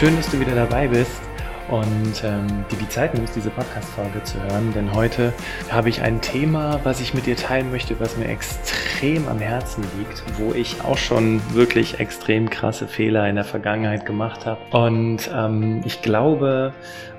Schön, 0.00 0.16
dass 0.16 0.30
du 0.30 0.40
wieder 0.40 0.54
dabei 0.54 0.88
bist 0.88 1.20
und 1.68 2.24
ähm, 2.24 2.64
dir 2.70 2.78
die 2.78 2.88
Zeit 2.88 3.12
nimmst, 3.12 3.36
diese 3.36 3.50
Podcast-Folge 3.50 4.22
zu 4.22 4.42
hören, 4.42 4.72
denn 4.72 4.94
heute 4.94 5.34
habe 5.70 5.90
ich 5.90 6.00
ein 6.00 6.22
Thema, 6.22 6.80
was 6.84 7.02
ich 7.02 7.12
mit 7.12 7.26
dir 7.26 7.36
teilen 7.36 7.70
möchte, 7.70 8.00
was 8.00 8.16
mir 8.16 8.24
extrem 8.24 9.28
am 9.28 9.40
Herzen 9.40 9.84
liegt, 9.98 10.24
wo 10.38 10.54
ich 10.54 10.82
auch 10.82 10.96
schon 10.96 11.42
wirklich 11.52 12.00
extrem 12.00 12.48
krasse 12.48 12.88
Fehler 12.88 13.28
in 13.28 13.34
der 13.34 13.44
Vergangenheit 13.44 14.06
gemacht 14.06 14.46
habe. 14.46 14.58
Und 14.70 15.30
ähm, 15.34 15.82
ich 15.84 16.00
glaube, 16.00 16.72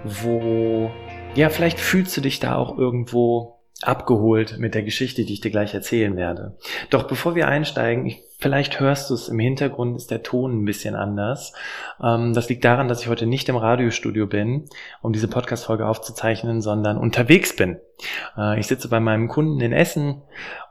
wo, 0.04 0.90
ja, 1.35 1.49
vielleicht 1.49 1.79
fühlst 1.79 2.18
du 2.18 2.21
dich 2.21 2.40
da 2.40 2.55
auch 2.55 2.79
irgendwo 2.79 3.59
abgeholt 3.84 4.57
mit 4.57 4.73
der 4.73 4.82
Geschichte, 4.82 5.23
die 5.23 5.34
ich 5.34 5.41
dir 5.41 5.51
gleich 5.51 5.76
erzählen 5.76 6.18
werde. 6.18 6.57
Doch 6.90 7.04
bevor 7.04 7.35
wir 7.35 7.48
einsteigen, 7.48 8.07
ich, 8.07 8.23
vielleicht 8.42 8.80
hörst 8.80 9.10
du 9.10 9.14
es 9.14 9.30
im 9.30 9.40
Hintergrund, 9.40 9.96
ist 9.96 10.12
der 10.12 10.24
Ton 10.24 10.62
ein 10.64 10.66
bisschen 10.66 10.96
anders. 10.96 11.54
Ähm, 12.04 12.34
das 12.34 12.50
liegt 12.50 12.66
daran, 12.66 12.88
dass 12.88 13.02
ich 13.02 13.08
heute 13.08 13.28
nicht 13.28 13.48
im 13.48 13.56
Radiostudio 13.56 14.28
bin, 14.28 14.66
um 15.02 15.14
diese 15.14 15.28
Podcast-Folge 15.28 15.88
aufzuzeichnen, 15.88 16.62
sondern 16.62 16.98
unterwegs 16.98 17.56
bin. 17.56 17.78
Äh, 18.36 18.60
ich 18.60 18.68
sitze 18.68 18.90
bei 18.90 19.00
meinem 19.00 19.28
Kunden 19.28 19.62
in 19.62 19.72
Essen 19.72 20.22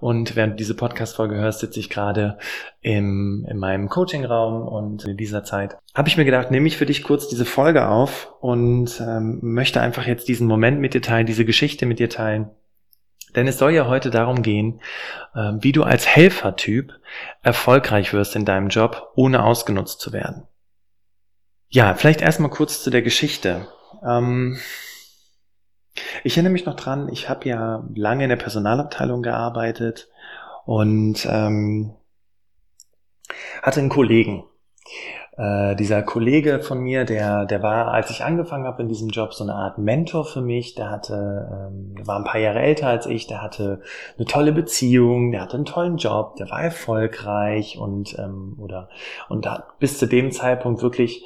und 0.01 0.37
während 0.37 0.55
du 0.55 0.57
diese 0.57 0.75
Podcast-Folge 0.75 1.37
hörst, 1.37 1.61
sitze 1.61 1.81
ich 1.81 1.89
gerade 1.89 2.39
im, 2.83 3.47
in 3.49 3.57
meinem 3.57 3.89
Coaching-Raum 3.89 4.67
und 4.67 5.05
in 5.05 5.17
dieser 5.17 5.45
Zeit 5.45 5.77
habe 5.95 6.09
ich 6.09 6.17
mir 6.17 6.25
gedacht, 6.25 6.51
nehme 6.51 6.67
ich 6.67 6.77
für 6.77 6.87
dich 6.87 7.03
kurz 7.03 7.29
diese 7.29 7.45
Folge 7.45 7.89
auf 7.89 8.33
und 8.41 9.01
ähm, 9.01 9.39
möchte 9.43 9.81
einfach 9.81 10.07
jetzt 10.07 10.29
diesen 10.29 10.47
Moment 10.47 10.81
mit 10.81 10.95
dir 10.95 11.03
teilen, 11.03 11.27
diese 11.27 11.45
Geschichte 11.45 11.87
mit 11.87 11.99
dir 11.99 12.11
teilen 12.11 12.51
denn 13.37 13.47
es 13.49 13.59
soll 13.59 13.73
ja 13.73 13.87
heute 13.87 14.11
darum 14.11 14.43
gehen, 14.43 14.81
ähm, 15.35 15.59
wie 15.63 15.73
du 15.73 15.83
als 15.83 16.07
Helfertyp 16.07 16.93
erfolgreich 17.43 18.13
wirst 18.13 18.37
in 18.37 18.45
deinem 18.45 18.69
Job, 18.69 19.13
ohne 19.15 19.45
ausgenutzt 19.45 20.01
zu 20.01 20.13
werden. 20.13 20.47
Ja, 21.69 21.95
vielleicht 21.95 22.21
erstmal 22.21 22.51
kurz 22.51 22.83
zu 22.83 22.91
der 22.91 23.03
Geschichte. 23.03 23.69
Ähm, 24.05 24.59
ich 26.25 26.37
erinnere 26.37 26.53
mich 26.53 26.67
noch 26.67 26.77
dran, 26.77 27.09
ich 27.09 27.29
habe 27.29 27.49
ja 27.49 27.85
lange 27.95 28.25
in 28.25 28.31
der 28.31 28.37
Personalabteilung 28.37 29.23
gearbeitet 29.23 30.09
und 30.65 31.27
ähm, 31.31 31.95
hatte 33.63 33.81
einen 33.81 33.89
Kollegen, 33.89 34.45
äh, 35.41 35.75
dieser 35.75 36.03
Kollege 36.03 36.61
von 36.61 36.81
mir, 36.81 37.07
der, 37.07 37.47
der 37.47 37.63
war, 37.63 37.89
als 37.89 38.11
ich 38.11 38.25
angefangen 38.25 38.67
habe 38.67 38.83
in 38.83 38.89
diesem 38.89 39.09
Job, 39.09 39.33
so 39.33 39.43
eine 39.43 39.55
Art 39.55 39.79
Mentor 39.79 40.27
für 40.27 40.43
mich. 40.43 40.75
Der 40.75 40.91
hatte, 40.91 41.71
ähm, 41.73 41.95
der 41.97 42.07
war 42.07 42.19
ein 42.19 42.25
paar 42.25 42.41
Jahre 42.41 42.61
älter 42.61 42.89
als 42.89 43.07
ich, 43.07 43.27
der 43.27 43.41
hatte 43.41 43.81
eine 44.19 44.27
tolle 44.27 44.53
Beziehung, 44.53 45.33
der 45.33 45.41
hatte 45.41 45.57
einen 45.57 45.65
tollen 45.65 45.97
Job, 45.97 46.37
der 46.37 46.51
war 46.51 46.63
erfolgreich 46.63 47.79
und 47.79 48.19
ähm, 48.19 48.57
oder 48.59 48.91
und 49.31 49.47
hat 49.47 49.79
bis 49.79 49.99
zu 49.99 50.07
dem 50.07 50.31
Zeitpunkt 50.31 50.83
wirklich, 50.83 51.25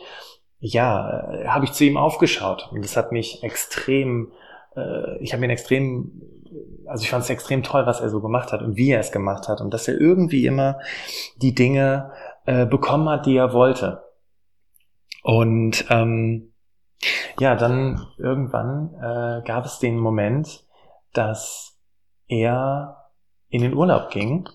ja, 0.60 1.32
äh, 1.32 1.48
habe 1.48 1.64
ich 1.64 1.72
zu 1.72 1.84
ihm 1.84 1.97
aufgeschaut 1.97 2.69
und 2.70 2.84
das 2.84 2.97
hat 2.97 3.10
mich 3.10 3.42
extrem, 3.42 4.30
äh, 4.76 5.19
ich 5.19 5.32
habe 5.32 5.44
ihn 5.44 5.50
extrem 5.50 6.22
also 6.86 7.03
ich 7.03 7.10
fand 7.10 7.24
es 7.24 7.30
extrem 7.30 7.64
toll, 7.64 7.84
was 7.86 8.00
er 8.00 8.10
so 8.10 8.20
gemacht 8.20 8.53
hat 8.53 8.62
und 8.62 8.76
wie 8.76 8.91
er 8.91 9.00
es 9.00 9.10
gemacht 9.10 9.48
hat 9.48 9.60
und 9.60 9.74
dass 9.74 9.88
er 9.88 10.00
irgendwie 10.00 10.47
immer 10.47 10.78
die 11.42 11.53
Dinge 11.54 12.12
äh, 12.47 12.66
bekommen 12.66 13.08
hat, 13.08 13.26
die 13.26 13.36
er 13.36 13.53
wollte. 13.53 14.03
Und 15.24 15.86
ähm, 15.88 16.52
ja, 17.40 17.56
dann 17.56 18.06
irgendwann 18.18 18.92
äh, 18.94 19.42
gab 19.46 19.64
es 19.64 19.78
den 19.78 19.98
Moment, 19.98 20.66
dass 21.14 21.80
er 22.28 23.10
in 23.48 23.62
den 23.62 23.72
Urlaub 23.72 24.10
ging, 24.10 24.50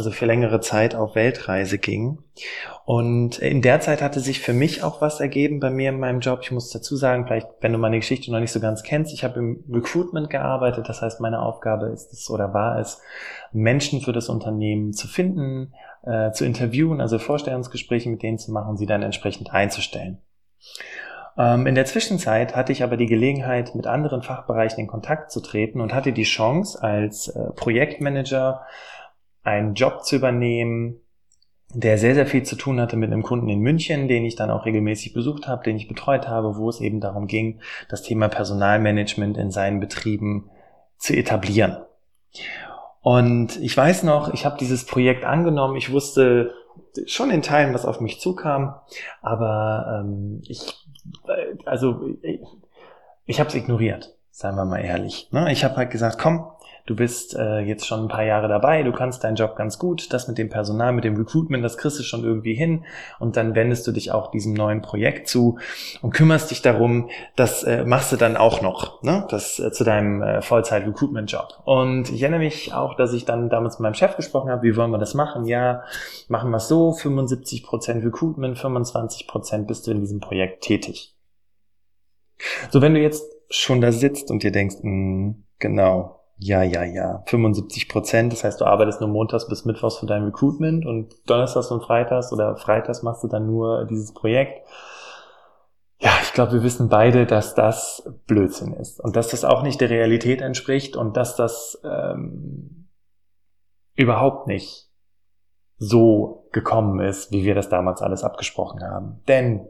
also 0.00 0.12
für 0.12 0.24
längere 0.24 0.60
Zeit 0.60 0.94
auf 0.94 1.14
Weltreise 1.14 1.76
ging. 1.76 2.20
Und 2.86 3.38
in 3.38 3.60
der 3.60 3.80
Zeit 3.80 4.00
hatte 4.00 4.20
sich 4.20 4.40
für 4.40 4.54
mich 4.54 4.82
auch 4.82 5.02
was 5.02 5.20
ergeben 5.20 5.60
bei 5.60 5.68
mir 5.68 5.90
in 5.90 6.00
meinem 6.00 6.20
Job. 6.20 6.40
Ich 6.40 6.50
muss 6.50 6.70
dazu 6.70 6.96
sagen, 6.96 7.26
vielleicht, 7.26 7.48
wenn 7.60 7.72
du 7.72 7.78
meine 7.78 7.98
Geschichte 7.98 8.32
noch 8.32 8.40
nicht 8.40 8.50
so 8.50 8.60
ganz 8.60 8.82
kennst, 8.82 9.12
ich 9.12 9.24
habe 9.24 9.38
im 9.38 9.62
Recruitment 9.70 10.30
gearbeitet. 10.30 10.88
Das 10.88 11.02
heißt, 11.02 11.20
meine 11.20 11.42
Aufgabe 11.42 11.88
ist 11.88 12.14
es 12.14 12.30
oder 12.30 12.54
war 12.54 12.78
es, 12.78 13.02
Menschen 13.52 14.00
für 14.00 14.12
das 14.12 14.30
Unternehmen 14.30 14.94
zu 14.94 15.06
finden, 15.06 15.74
äh, 16.02 16.32
zu 16.32 16.46
interviewen, 16.46 17.02
also 17.02 17.18
Vorstellungsgespräche 17.18 18.08
mit 18.08 18.22
denen 18.22 18.38
zu 18.38 18.52
machen, 18.52 18.78
sie 18.78 18.86
dann 18.86 19.02
entsprechend 19.02 19.52
einzustellen. 19.52 20.22
Ähm, 21.36 21.66
in 21.66 21.74
der 21.74 21.84
Zwischenzeit 21.84 22.56
hatte 22.56 22.72
ich 22.72 22.82
aber 22.82 22.96
die 22.96 23.06
Gelegenheit, 23.06 23.74
mit 23.74 23.86
anderen 23.86 24.22
Fachbereichen 24.22 24.80
in 24.80 24.86
Kontakt 24.86 25.30
zu 25.30 25.40
treten 25.40 25.82
und 25.82 25.92
hatte 25.92 26.12
die 26.12 26.22
Chance, 26.22 26.82
als 26.82 27.28
äh, 27.28 27.50
Projektmanager 27.54 28.62
einen 29.42 29.74
Job 29.74 30.04
zu 30.04 30.16
übernehmen, 30.16 31.00
der 31.72 31.98
sehr, 31.98 32.14
sehr 32.14 32.26
viel 32.26 32.42
zu 32.42 32.56
tun 32.56 32.80
hatte 32.80 32.96
mit 32.96 33.12
einem 33.12 33.22
Kunden 33.22 33.48
in 33.48 33.60
München, 33.60 34.08
den 34.08 34.24
ich 34.24 34.34
dann 34.34 34.50
auch 34.50 34.66
regelmäßig 34.66 35.12
besucht 35.12 35.46
habe, 35.46 35.62
den 35.62 35.76
ich 35.76 35.88
betreut 35.88 36.26
habe, 36.26 36.56
wo 36.56 36.68
es 36.68 36.80
eben 36.80 37.00
darum 37.00 37.26
ging, 37.26 37.60
das 37.88 38.02
Thema 38.02 38.28
Personalmanagement 38.28 39.36
in 39.36 39.50
seinen 39.50 39.78
Betrieben 39.78 40.50
zu 40.98 41.14
etablieren. 41.14 41.76
Und 43.02 43.56
ich 43.60 43.76
weiß 43.76 44.02
noch, 44.02 44.34
ich 44.34 44.44
habe 44.44 44.58
dieses 44.58 44.84
Projekt 44.84 45.24
angenommen. 45.24 45.76
Ich 45.76 45.92
wusste 45.92 46.52
schon 47.06 47.30
in 47.30 47.42
Teilen, 47.42 47.72
was 47.72 47.86
auf 47.86 48.00
mich 48.00 48.20
zukam, 48.20 48.74
aber 49.22 50.02
ähm, 50.02 50.42
ich, 50.46 50.60
also 51.64 52.04
ich, 52.22 52.40
ich 53.26 53.40
habe 53.40 53.48
es 53.48 53.54
ignoriert, 53.54 54.16
seien 54.30 54.56
wir 54.56 54.64
mal 54.64 54.80
ehrlich. 54.84 55.28
Ne? 55.30 55.50
Ich 55.52 55.64
habe 55.64 55.76
halt 55.76 55.90
gesagt, 55.90 56.18
komm, 56.18 56.46
du 56.86 56.96
bist 56.96 57.34
äh, 57.34 57.60
jetzt 57.60 57.86
schon 57.86 58.00
ein 58.00 58.08
paar 58.08 58.24
Jahre 58.24 58.48
dabei, 58.48 58.82
du 58.82 58.92
kannst 58.92 59.24
deinen 59.24 59.36
Job 59.36 59.56
ganz 59.56 59.78
gut, 59.78 60.12
das 60.12 60.28
mit 60.28 60.38
dem 60.38 60.48
Personal, 60.48 60.92
mit 60.92 61.04
dem 61.04 61.16
Recruitment, 61.16 61.64
das 61.64 61.76
kriegst 61.76 61.98
du 61.98 62.02
schon 62.02 62.24
irgendwie 62.24 62.54
hin 62.54 62.84
und 63.18 63.36
dann 63.36 63.54
wendest 63.54 63.86
du 63.86 63.92
dich 63.92 64.12
auch 64.12 64.30
diesem 64.30 64.54
neuen 64.54 64.82
Projekt 64.82 65.28
zu 65.28 65.58
und 66.02 66.12
kümmerst 66.12 66.50
dich 66.50 66.62
darum, 66.62 67.10
das 67.36 67.62
äh, 67.62 67.84
machst 67.84 68.12
du 68.12 68.16
dann 68.16 68.36
auch 68.36 68.62
noch, 68.62 69.02
ne? 69.02 69.26
das 69.30 69.58
äh, 69.58 69.72
zu 69.72 69.84
deinem 69.84 70.22
äh, 70.22 70.42
Vollzeit-Recruitment-Job. 70.42 71.60
Und 71.64 72.10
ich 72.10 72.22
erinnere 72.22 72.40
mich 72.40 72.72
auch, 72.72 72.96
dass 72.96 73.12
ich 73.12 73.24
dann 73.24 73.50
damals 73.50 73.78
mit 73.78 73.82
meinem 73.82 73.94
Chef 73.94 74.16
gesprochen 74.16 74.50
habe, 74.50 74.62
wie 74.62 74.76
wollen 74.76 74.90
wir 74.90 74.98
das 74.98 75.14
machen? 75.14 75.46
Ja, 75.46 75.84
machen 76.28 76.50
wir 76.50 76.58
es 76.58 76.68
so, 76.68 76.90
75% 76.90 78.04
Recruitment, 78.04 78.58
25% 78.58 79.66
bist 79.66 79.86
du 79.86 79.90
in 79.90 80.00
diesem 80.00 80.20
Projekt 80.20 80.62
tätig. 80.64 81.14
So, 82.70 82.80
wenn 82.80 82.94
du 82.94 83.00
jetzt 83.00 83.24
schon 83.50 83.80
da 83.80 83.92
sitzt 83.92 84.30
und 84.30 84.42
dir 84.42 84.52
denkst, 84.52 84.76
mh, 84.82 84.82
hm, 84.82 85.44
genau, 85.58 86.19
ja, 86.42 86.62
ja, 86.62 86.84
ja. 86.84 87.22
75 87.26 87.88
Prozent. 87.88 88.32
Das 88.32 88.44
heißt, 88.44 88.60
du 88.60 88.64
arbeitest 88.64 89.00
nur 89.00 89.10
montags 89.10 89.46
bis 89.46 89.66
mittwochs 89.66 89.98
für 89.98 90.06
dein 90.06 90.24
Recruitment 90.24 90.86
und 90.86 91.14
donnerstags 91.28 91.70
und 91.70 91.82
freitags 91.82 92.32
oder 92.32 92.56
freitags 92.56 93.02
machst 93.02 93.22
du 93.22 93.28
dann 93.28 93.46
nur 93.46 93.84
dieses 93.84 94.14
Projekt. 94.14 94.66
Ja, 95.98 96.12
ich 96.22 96.32
glaube, 96.32 96.52
wir 96.52 96.62
wissen 96.62 96.88
beide, 96.88 97.26
dass 97.26 97.54
das 97.54 98.10
Blödsinn 98.26 98.72
ist 98.72 99.00
und 99.00 99.16
dass 99.16 99.28
das 99.28 99.44
auch 99.44 99.62
nicht 99.62 99.82
der 99.82 99.90
Realität 99.90 100.40
entspricht 100.40 100.96
und 100.96 101.14
dass 101.18 101.36
das 101.36 101.78
ähm, 101.84 102.88
überhaupt 103.94 104.46
nicht 104.46 104.88
so 105.76 106.48
gekommen 106.52 107.00
ist, 107.00 107.32
wie 107.32 107.44
wir 107.44 107.54
das 107.54 107.68
damals 107.68 108.00
alles 108.00 108.24
abgesprochen 108.24 108.82
haben. 108.82 109.20
Denn 109.28 109.68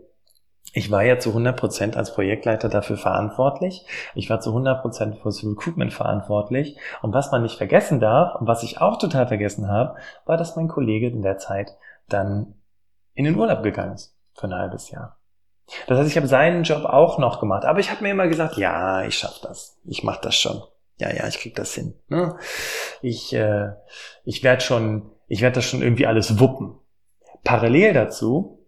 ich 0.72 0.90
war 0.90 1.02
ja 1.02 1.18
zu 1.18 1.30
100% 1.30 1.96
als 1.96 2.14
Projektleiter 2.14 2.68
dafür 2.68 2.96
verantwortlich. 2.96 3.84
Ich 4.14 4.30
war 4.30 4.40
zu 4.40 4.50
100% 4.50 5.16
für 5.16 5.24
das 5.24 5.44
Recruitment 5.44 5.92
verantwortlich. 5.92 6.76
Und 7.02 7.12
was 7.12 7.32
man 7.32 7.42
nicht 7.42 7.56
vergessen 7.56 8.00
darf, 8.00 8.40
und 8.40 8.46
was 8.46 8.62
ich 8.62 8.80
auch 8.80 8.98
total 8.98 9.26
vergessen 9.26 9.68
habe, 9.68 9.96
war, 10.26 10.36
dass 10.36 10.56
mein 10.56 10.68
Kollege 10.68 11.08
in 11.08 11.22
der 11.22 11.38
Zeit 11.38 11.76
dann 12.08 12.54
in 13.14 13.24
den 13.24 13.36
Urlaub 13.36 13.62
gegangen 13.62 13.94
ist. 13.94 14.16
Für 14.34 14.46
ein 14.46 14.54
halbes 14.54 14.90
Jahr. 14.90 15.18
Das 15.86 15.98
heißt, 15.98 16.10
ich 16.10 16.16
habe 16.16 16.26
seinen 16.26 16.62
Job 16.62 16.84
auch 16.84 17.18
noch 17.18 17.40
gemacht. 17.40 17.64
Aber 17.64 17.80
ich 17.80 17.90
habe 17.90 18.02
mir 18.02 18.10
immer 18.10 18.28
gesagt, 18.28 18.56
ja, 18.56 19.04
ich 19.04 19.18
schaffe 19.18 19.40
das. 19.42 19.78
Ich 19.84 20.04
mache 20.04 20.20
das 20.22 20.36
schon. 20.36 20.62
Ja, 20.98 21.12
ja, 21.12 21.26
ich 21.26 21.38
krieg 21.38 21.54
das 21.56 21.74
hin. 21.74 21.94
Ne? 22.08 22.36
Ich, 23.02 23.32
äh, 23.32 23.72
ich 24.24 24.42
werde 24.42 24.62
schon, 24.62 25.10
ich 25.26 25.40
werde 25.40 25.56
das 25.56 25.64
schon 25.64 25.82
irgendwie 25.82 26.06
alles 26.06 26.38
wuppen. 26.38 26.78
Parallel 27.42 27.94
dazu 27.94 28.59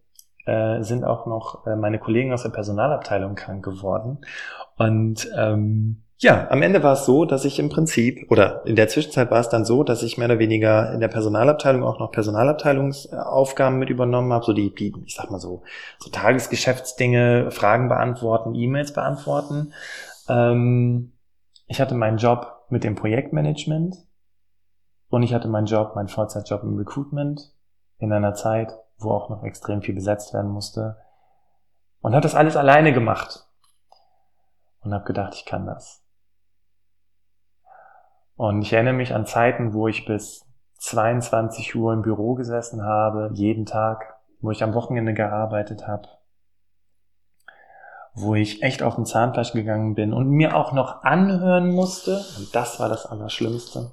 äh, 0.47 0.83
sind 0.83 1.05
auch 1.05 1.27
noch 1.27 1.67
äh, 1.67 1.77
meine 1.77 1.99
Kollegen 1.99 2.33
aus 2.33 2.43
der 2.43 2.51
Personalabteilung 2.51 3.35
krank 3.35 3.65
geworden. 3.65 4.19
Und 4.77 5.31
ähm, 5.37 6.03
ja, 6.23 6.49
am 6.51 6.63
Ende 6.63 6.85
war 6.85 6.93
es 6.93 7.05
so, 7.05 7.25
dass 7.25 7.45
ich 7.45 7.59
im 7.59 7.69
Prinzip, 7.69 8.31
oder 8.31 8.65
in 8.65 8.77
der 8.77 8.87
Zwischenzeit 8.87 9.33
war 9.33 9.41
es 9.41 9.49
dann 9.49 9.65
so, 9.65 9.83
dass 9.83 10.05
ich 10.05 10.19
mehr 10.19 10.29
oder 10.29 10.39
weniger 10.39 10.93
in 10.93 11.01
der 11.01 11.09
Personalabteilung 11.09 11.83
auch 11.83 11.99
noch 11.99 12.13
Personalabteilungsaufgaben 12.13 13.77
mit 13.77 13.91
übernommen 13.91 14.33
habe, 14.33 14.45
so 14.45 14.53
die, 14.53 14.73
die 14.73 14.93
ich 15.05 15.17
sag 15.17 15.33
mal 15.33 15.41
so, 15.41 15.65
so 15.99 16.11
Tagesgeschäftsdinge, 16.11 17.51
Fragen 17.51 17.89
beantworten, 17.89 18.55
E-Mails 18.55 18.93
beantworten. 18.93 19.73
Ähm, 20.29 21.13
ich 21.67 21.81
hatte 21.81 21.97
meinen 21.97 22.19
Job 22.19 22.67
mit 22.69 22.85
dem 22.85 22.95
Projektmanagement 22.95 23.97
und 25.09 25.25
ich 25.25 25.35
hatte 25.35 25.49
meinen 25.49 25.67
Job, 25.67 25.97
meinen 25.97 26.09
Vollzeitjob 26.09 26.63
im 26.63 26.79
Recruitment 26.79 27.53
in 27.99 28.13
einer 28.13 28.35
Zeit, 28.35 28.79
wo 29.03 29.13
auch 29.13 29.29
noch 29.29 29.43
extrem 29.45 29.83
viel 29.83 29.95
besetzt 29.95 30.35
werden 30.35 30.51
musste. 30.51 30.97
Und 32.01 32.15
hat 32.15 32.25
das 32.25 32.35
alles 32.35 32.57
alleine 32.57 32.93
gemacht. 32.93 33.47
Und 34.81 34.93
habe 34.93 35.05
gedacht, 35.05 35.35
ich 35.35 35.45
kann 35.45 35.67
das. 35.67 36.03
Und 38.37 38.63
ich 38.63 38.73
erinnere 38.73 38.95
mich 38.95 39.15
an 39.15 39.27
Zeiten, 39.27 39.73
wo 39.73 39.87
ich 39.87 40.05
bis 40.05 40.45
22 40.79 41.77
Uhr 41.77 41.93
im 41.93 42.03
Büro 42.03 42.35
gesessen 42.35 42.83
habe, 42.83 43.31
jeden 43.35 43.67
Tag, 43.67 44.17
wo 44.41 44.51
ich 44.51 44.65
am 44.65 44.75
Wochenende 44.75 45.15
gearbeitet 45.15 45.87
habe, 45.87 46.09
wo 48.15 48.35
ich 48.35 48.63
echt 48.63 48.83
auf 48.83 48.97
den 48.97 49.07
Zahnfleisch 49.07 49.53
gegangen 49.53 49.95
bin 49.95 50.13
und 50.13 50.29
mir 50.29 50.57
auch 50.57 50.73
noch 50.73 51.05
anhören 51.05 51.71
musste, 51.71 52.25
und 52.37 52.53
das 52.55 52.81
war 52.81 52.89
das 52.89 53.07
Allerschlimmste. 53.07 53.93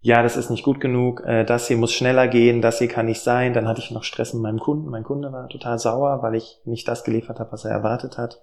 Ja, 0.00 0.22
das 0.22 0.36
ist 0.36 0.50
nicht 0.50 0.62
gut 0.62 0.80
genug, 0.80 1.22
äh, 1.26 1.44
das 1.44 1.66
hier 1.66 1.76
muss 1.76 1.92
schneller 1.92 2.28
gehen, 2.28 2.62
das 2.62 2.78
hier 2.78 2.88
kann 2.88 3.06
nicht 3.06 3.20
sein. 3.20 3.52
Dann 3.52 3.66
hatte 3.66 3.80
ich 3.80 3.90
noch 3.90 4.04
Stress 4.04 4.32
mit 4.32 4.42
meinem 4.42 4.60
Kunden. 4.60 4.88
Mein 4.90 5.04
Kunde 5.04 5.32
war 5.32 5.48
total 5.48 5.78
sauer, 5.78 6.22
weil 6.22 6.36
ich 6.36 6.60
nicht 6.64 6.86
das 6.86 7.04
geliefert 7.04 7.40
habe, 7.40 7.52
was 7.52 7.64
er 7.64 7.72
erwartet 7.72 8.16
hat. 8.16 8.40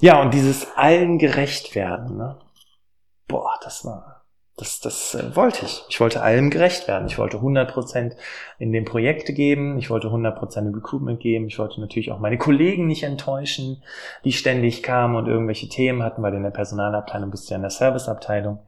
Ja, 0.00 0.20
und 0.20 0.34
dieses 0.34 0.66
allen 0.76 1.18
gerecht 1.18 1.74
werden. 1.74 2.16
Ne? 2.16 2.36
boah, 3.28 3.58
das 3.62 3.84
war, 3.84 4.24
das, 4.56 4.80
das 4.80 5.14
äh, 5.14 5.34
wollte 5.34 5.64
ich. 5.64 5.82
Ich 5.88 6.00
wollte 6.00 6.22
allem 6.22 6.50
gerecht 6.50 6.86
werden. 6.86 7.08
Ich 7.08 7.18
wollte 7.18 7.38
100% 7.38 8.12
in 8.58 8.72
den 8.72 8.84
Projekte 8.84 9.32
geben. 9.32 9.78
Ich 9.78 9.90
wollte 9.90 10.08
100% 10.08 10.58
im 10.58 10.74
Recruitment 10.74 11.20
geben. 11.20 11.46
Ich 11.46 11.58
wollte 11.58 11.80
natürlich 11.80 12.12
auch 12.12 12.20
meine 12.20 12.38
Kollegen 12.38 12.86
nicht 12.86 13.02
enttäuschen, 13.02 13.82
die 14.24 14.32
ständig 14.32 14.82
kamen 14.82 15.16
und 15.16 15.26
irgendwelche 15.26 15.68
Themen 15.68 16.02
hatten, 16.02 16.22
weil 16.22 16.34
in 16.34 16.44
der 16.44 16.50
Personalabteilung 16.50 17.30
bist 17.30 17.48
du 17.48 17.54
ja 17.54 17.56
in 17.56 17.62
der 17.62 17.70
Serviceabteilung. 17.70 18.60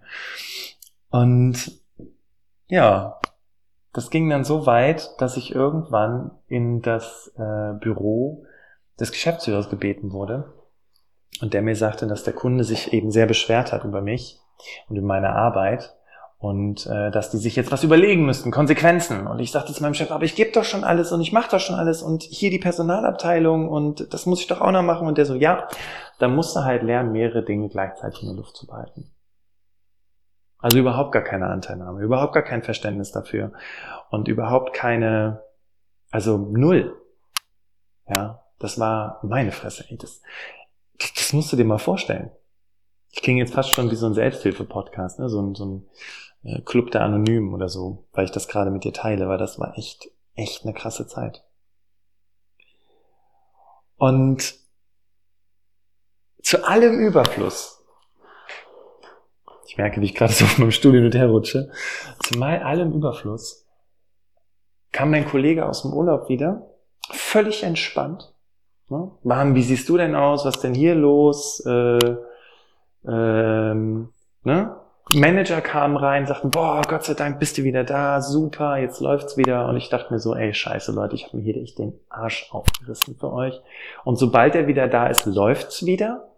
Und 1.10 1.80
ja, 2.68 3.20
das 3.92 4.10
ging 4.10 4.28
dann 4.28 4.44
so 4.44 4.66
weit, 4.66 5.10
dass 5.18 5.36
ich 5.36 5.54
irgendwann 5.54 6.32
in 6.48 6.82
das 6.82 7.32
äh, 7.36 7.72
Büro 7.80 8.44
des 9.00 9.12
Geschäftsführers 9.12 9.70
gebeten 9.70 10.12
wurde 10.12 10.52
und 11.40 11.54
der 11.54 11.62
mir 11.62 11.76
sagte, 11.76 12.06
dass 12.06 12.24
der 12.24 12.32
Kunde 12.32 12.64
sich 12.64 12.92
eben 12.92 13.10
sehr 13.10 13.26
beschwert 13.26 13.72
hat 13.72 13.84
über 13.84 14.00
mich 14.00 14.38
und 14.88 14.96
in 14.96 15.04
meiner 15.04 15.34
Arbeit 15.34 15.94
und 16.38 16.86
äh, 16.86 17.10
dass 17.10 17.30
die 17.30 17.38
sich 17.38 17.56
jetzt 17.56 17.72
was 17.72 17.84
überlegen 17.84 18.26
müssten, 18.26 18.50
Konsequenzen. 18.50 19.26
Und 19.26 19.38
ich 19.38 19.50
sagte 19.50 19.72
zu 19.72 19.82
meinem 19.82 19.94
Chef, 19.94 20.10
aber 20.10 20.24
ich 20.24 20.34
gebe 20.34 20.52
doch 20.52 20.64
schon 20.64 20.84
alles 20.84 21.12
und 21.12 21.20
ich 21.20 21.32
mache 21.32 21.50
doch 21.50 21.60
schon 21.60 21.76
alles 21.76 22.02
und 22.02 22.22
hier 22.22 22.50
die 22.50 22.58
Personalabteilung 22.58 23.68
und 23.68 24.12
das 24.12 24.26
muss 24.26 24.40
ich 24.40 24.46
doch 24.46 24.60
auch 24.60 24.70
noch 24.70 24.82
machen. 24.82 25.08
Und 25.08 25.18
der 25.18 25.24
so, 25.24 25.34
ja, 25.34 25.68
da 26.18 26.28
musst 26.28 26.54
du 26.54 26.60
halt 26.60 26.82
lernen, 26.82 27.12
mehrere 27.12 27.42
Dinge 27.42 27.68
gleichzeitig 27.68 28.22
in 28.22 28.28
der 28.28 28.36
Luft 28.36 28.56
zu 28.56 28.66
behalten. 28.66 29.10
Also 30.58 30.78
überhaupt 30.78 31.12
gar 31.12 31.22
keine 31.22 31.46
Anteilnahme, 31.46 32.02
überhaupt 32.02 32.32
gar 32.32 32.42
kein 32.42 32.62
Verständnis 32.62 33.12
dafür 33.12 33.52
und 34.10 34.28
überhaupt 34.28 34.72
keine, 34.72 35.42
also 36.10 36.38
null. 36.38 37.00
Ja, 38.08 38.42
das 38.58 38.78
war 38.78 39.20
meine 39.22 39.52
Fresse. 39.52 39.84
Ey, 39.88 39.98
das, 39.98 40.22
das 41.16 41.32
musst 41.32 41.52
du 41.52 41.56
dir 41.56 41.64
mal 41.64 41.78
vorstellen. 41.78 42.30
Ich 43.10 43.22
klinge 43.22 43.40
jetzt 43.40 43.54
fast 43.54 43.70
schon 43.70 43.90
wie 43.90 43.96
so 43.96 44.06
ein 44.06 44.14
Selbsthilfe-Podcast, 44.14 45.18
ne? 45.18 45.28
so 45.28 45.40
ein, 45.40 45.54
so 45.54 45.64
ein 45.64 45.88
äh, 46.42 46.60
Club 46.62 46.90
der 46.90 47.02
Anonymen 47.02 47.52
oder 47.54 47.68
so, 47.68 48.06
weil 48.12 48.24
ich 48.24 48.30
das 48.30 48.48
gerade 48.48 48.70
mit 48.70 48.84
dir 48.84 48.92
teile, 48.92 49.28
weil 49.28 49.38
das 49.38 49.58
war 49.58 49.76
echt, 49.76 50.08
echt 50.34 50.64
eine 50.64 50.74
krasse 50.74 51.06
Zeit. 51.06 51.44
Und 53.96 54.54
zu 56.42 56.64
allem 56.64 56.98
Überfluss, 56.98 57.75
ich 59.66 59.76
merke, 59.78 60.00
wie 60.00 60.06
ich 60.06 60.14
gerade 60.14 60.32
so 60.32 60.44
auf 60.44 60.58
meinem 60.58 60.70
Stuhl 60.70 60.94
hin 60.94 61.04
und 61.04 61.14
her 61.14 61.28
rutsche, 61.28 61.70
zu 62.22 62.40
allem 62.40 62.92
Überfluss 62.92 63.66
kam 64.92 65.10
mein 65.10 65.26
Kollege 65.26 65.66
aus 65.66 65.82
dem 65.82 65.92
Urlaub 65.92 66.28
wieder, 66.28 66.70
völlig 67.10 67.62
entspannt. 67.62 68.32
Ne? 68.88 69.10
Mann, 69.24 69.54
wie 69.54 69.62
siehst 69.62 69.88
du 69.88 69.96
denn 69.96 70.14
aus? 70.14 70.44
Was 70.44 70.60
denn 70.60 70.74
hier 70.74 70.94
los? 70.94 71.60
Äh, 71.66 72.16
ähm, 73.06 74.08
ne? 74.42 74.76
Manager 75.12 75.60
kamen 75.60 75.96
rein, 75.96 76.26
sagten, 76.26 76.50
boah, 76.50 76.82
Gott 76.88 77.04
sei 77.04 77.14
Dank 77.14 77.38
bist 77.38 77.58
du 77.58 77.62
wieder 77.62 77.84
da, 77.84 78.20
super, 78.20 78.76
jetzt 78.76 79.00
läuft's 79.00 79.36
wieder. 79.36 79.68
Und 79.68 79.76
ich 79.76 79.88
dachte 79.88 80.12
mir 80.12 80.18
so, 80.18 80.34
ey, 80.34 80.52
scheiße, 80.52 80.92
Leute, 80.92 81.14
ich 81.14 81.26
habe 81.26 81.36
mir 81.36 81.44
hier 81.44 81.62
echt 81.62 81.78
den 81.78 81.92
Arsch 82.08 82.48
aufgerissen 82.50 83.16
für 83.16 83.32
euch. 83.32 83.60
Und 84.04 84.16
sobald 84.16 84.56
er 84.56 84.66
wieder 84.66 84.88
da 84.88 85.06
ist, 85.06 85.26
läuft's 85.26 85.86
wieder. 85.86 86.32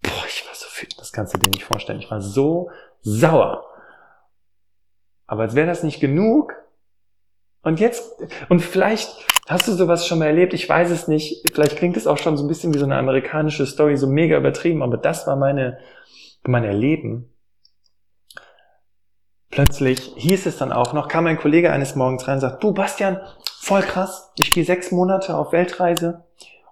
Boah, 0.00 0.24
ich 0.28 0.46
war 0.46 0.54
so 0.54 0.66
wütend, 0.66 0.71
das 0.98 1.12
kannst 1.12 1.34
du 1.34 1.38
dir 1.38 1.50
nicht 1.50 1.64
vorstellen. 1.64 2.00
Ich 2.00 2.10
war 2.10 2.20
so 2.20 2.70
sauer. 3.00 3.64
Aber 5.26 5.42
als 5.42 5.54
wäre 5.54 5.66
das 5.66 5.82
nicht 5.82 6.00
genug. 6.00 6.54
Und 7.62 7.80
jetzt, 7.80 8.12
und 8.48 8.60
vielleicht 8.60 9.08
hast 9.48 9.68
du 9.68 9.72
sowas 9.72 10.06
schon 10.06 10.18
mal 10.18 10.26
erlebt, 10.26 10.52
ich 10.52 10.68
weiß 10.68 10.90
es 10.90 11.08
nicht, 11.08 11.48
vielleicht 11.54 11.76
klingt 11.76 11.96
es 11.96 12.06
auch 12.06 12.18
schon 12.18 12.36
so 12.36 12.44
ein 12.44 12.48
bisschen 12.48 12.74
wie 12.74 12.78
so 12.78 12.84
eine 12.84 12.96
amerikanische 12.96 13.66
Story, 13.66 13.96
so 13.96 14.06
mega 14.06 14.36
übertrieben, 14.36 14.82
aber 14.82 14.96
das 14.96 15.26
war 15.26 15.36
meine, 15.36 15.78
mein 16.42 16.64
Erleben. 16.64 17.32
Plötzlich 19.50 20.14
hieß 20.16 20.46
es 20.46 20.56
dann 20.56 20.72
auch 20.72 20.92
noch, 20.92 21.08
kam 21.08 21.26
ein 21.26 21.38
Kollege 21.38 21.70
eines 21.70 21.94
Morgens 21.94 22.26
rein 22.26 22.34
und 22.34 22.40
sagt, 22.40 22.64
du 22.64 22.72
Bastian, 22.72 23.20
voll 23.60 23.82
krass, 23.82 24.32
ich 24.38 24.50
gehe 24.50 24.64
sechs 24.64 24.90
Monate 24.90 25.36
auf 25.36 25.52
Weltreise 25.52 26.24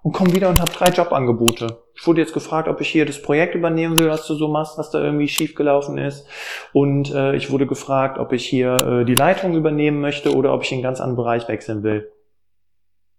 und 0.03 0.13
komme 0.13 0.33
wieder 0.33 0.49
und 0.49 0.61
habe 0.61 0.73
drei 0.73 0.89
Jobangebote. 0.89 1.83
Ich 2.01 2.07
wurde 2.07 2.23
jetzt 2.23 2.33
gefragt, 2.33 2.67
ob 2.67 2.81
ich 2.81 2.89
hier 2.89 3.05
das 3.05 3.21
Projekt 3.21 3.55
übernehmen 3.55 3.99
will, 3.99 4.09
was 4.09 4.27
du 4.27 4.35
so 4.35 4.49
machst, 4.49 4.79
was 4.79 4.91
da 4.91 5.03
irgendwie 5.03 5.29
schiefgelaufen 5.29 5.99
ist. 5.99 6.27
Und 6.73 7.13
äh, 7.13 7.37
ich 7.37 7.51
wurde 7.51 7.67
gefragt, 7.67 8.19
ob 8.19 8.33
ich 8.33 8.47
hier 8.47 8.79
äh, 8.79 9.05
die 9.05 9.15
Leitung 9.15 9.55
übernehmen 9.55 10.01
möchte 10.01 10.35
oder 10.35 10.55
ob 10.55 10.63
ich 10.63 10.73
in 10.73 10.77
einen 10.77 10.83
ganz 10.83 10.99
anderen 11.03 11.17
Bereich 11.17 11.47
wechseln 11.49 11.83
will. 11.83 12.11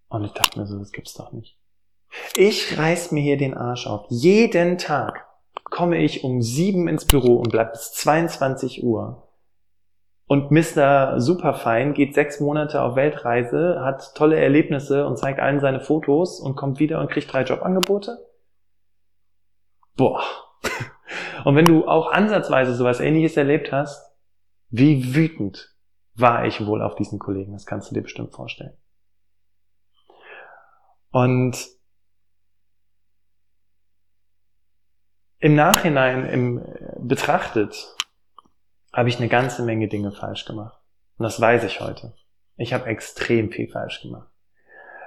Und 0.10 0.26
ich 0.26 0.32
dachte 0.32 0.60
mir 0.60 0.66
so, 0.66 0.80
das 0.80 0.92
gibt's 0.92 1.14
doch 1.14 1.32
nicht. 1.32 1.60
Ich 2.36 2.76
reiß 2.76 3.12
mir 3.12 3.22
hier 3.22 3.38
den 3.38 3.54
Arsch 3.54 3.86
auf. 3.86 4.08
Jeden 4.10 4.80
Tag 4.80 5.28
komme 5.64 6.00
ich 6.00 6.24
um 6.24 6.42
sieben 6.42 6.88
ins 6.88 7.06
Büro 7.06 7.36
und 7.36 7.52
bleib 7.52 7.74
bis 7.74 7.94
22 7.94 8.84
Uhr. 8.84 9.28
Und 10.26 10.50
Mr. 10.50 11.20
Superfein 11.20 11.94
geht 11.94 12.16
sechs 12.16 12.40
Monate 12.40 12.82
auf 12.82 12.96
Weltreise, 12.96 13.82
hat 13.82 14.16
tolle 14.16 14.40
Erlebnisse 14.40 15.06
und 15.06 15.20
zeigt 15.20 15.40
allen 15.40 15.60
seine 15.60 15.82
Fotos 15.82 16.40
und 16.40 16.56
kommt 16.56 16.80
wieder 16.80 17.00
und 17.00 17.12
kriegt 17.12 17.32
drei 17.32 17.44
Jobangebote? 17.44 18.31
Boah. 20.02 20.24
Und 21.46 21.56
wenn 21.56 21.68
du 21.68 21.88
auch 21.88 22.12
ansatzweise 22.12 22.74
sowas 22.74 23.00
ähnliches 23.00 23.38
erlebt 23.38 23.72
hast, 23.72 24.12
wie 24.70 25.14
wütend 25.14 25.76
war 26.16 26.44
ich 26.48 26.66
wohl 26.66 26.82
auf 26.82 26.96
diesen 26.96 27.20
Kollegen? 27.20 27.54
Das 27.54 27.68
kannst 27.68 27.92
du 27.92 27.94
dir 27.94 28.02
bestimmt 28.02 28.34
vorstellen. 28.34 28.76
Und 31.12 31.68
im 35.38 35.54
Nachhinein 35.54 36.26
im, 36.26 36.66
betrachtet 37.08 37.96
habe 38.92 39.08
ich 39.08 39.20
eine 39.20 39.30
ganze 39.30 39.62
Menge 39.62 39.88
Dinge 39.88 40.12
falsch 40.12 40.46
gemacht. 40.46 40.82
Und 41.18 41.26
das 41.26 41.40
weiß 41.40 41.64
ich 41.66 41.80
heute. 41.80 42.16
Ich 42.56 42.74
habe 42.74 42.88
extrem 42.88 43.52
viel 43.52 43.70
falsch 43.70 44.02
gemacht. 44.02 44.31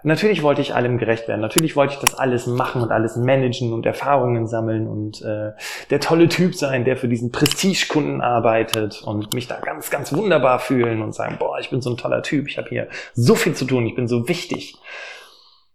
Natürlich 0.07 0.43
wollte 0.43 0.61
ich 0.61 0.75
allem 0.75 0.99
gerecht 0.99 1.29
werden. 1.29 1.41
Natürlich 1.41 1.77
wollte 1.77 1.95
ich 1.95 1.99
das 1.99 2.15
alles 2.15 2.47
machen 2.47 2.83
und 2.83 2.93
alles 2.93 3.17
managen 3.17 3.73
und 3.73 3.87
Erfahrungen 3.87 4.47
sammeln 4.47 4.87
und 4.87 5.23
äh, 5.23 5.53
der 5.89 5.99
tolle 6.01 6.29
Typ 6.29 6.55
sein, 6.55 6.85
der 6.85 6.99
für 6.99 7.09
diesen 7.09 7.33
Prestigekunden 7.33 8.21
arbeitet 8.21 9.03
und 9.03 9.33
mich 9.33 9.49
da 9.49 9.59
ganz, 9.61 9.89
ganz 9.89 10.13
wunderbar 10.13 10.59
fühlen 10.59 11.01
und 11.01 11.15
sagen, 11.15 11.37
boah, 11.39 11.59
ich 11.59 11.71
bin 11.71 11.81
so 11.81 11.89
ein 11.89 11.97
toller 11.97 12.23
Typ, 12.23 12.49
ich 12.49 12.59
habe 12.59 12.69
hier 12.69 12.89
so 13.15 13.35
viel 13.35 13.55
zu 13.55 13.65
tun, 13.65 13.87
ich 13.87 13.95
bin 13.95 14.07
so 14.07 14.29
wichtig. 14.29 14.77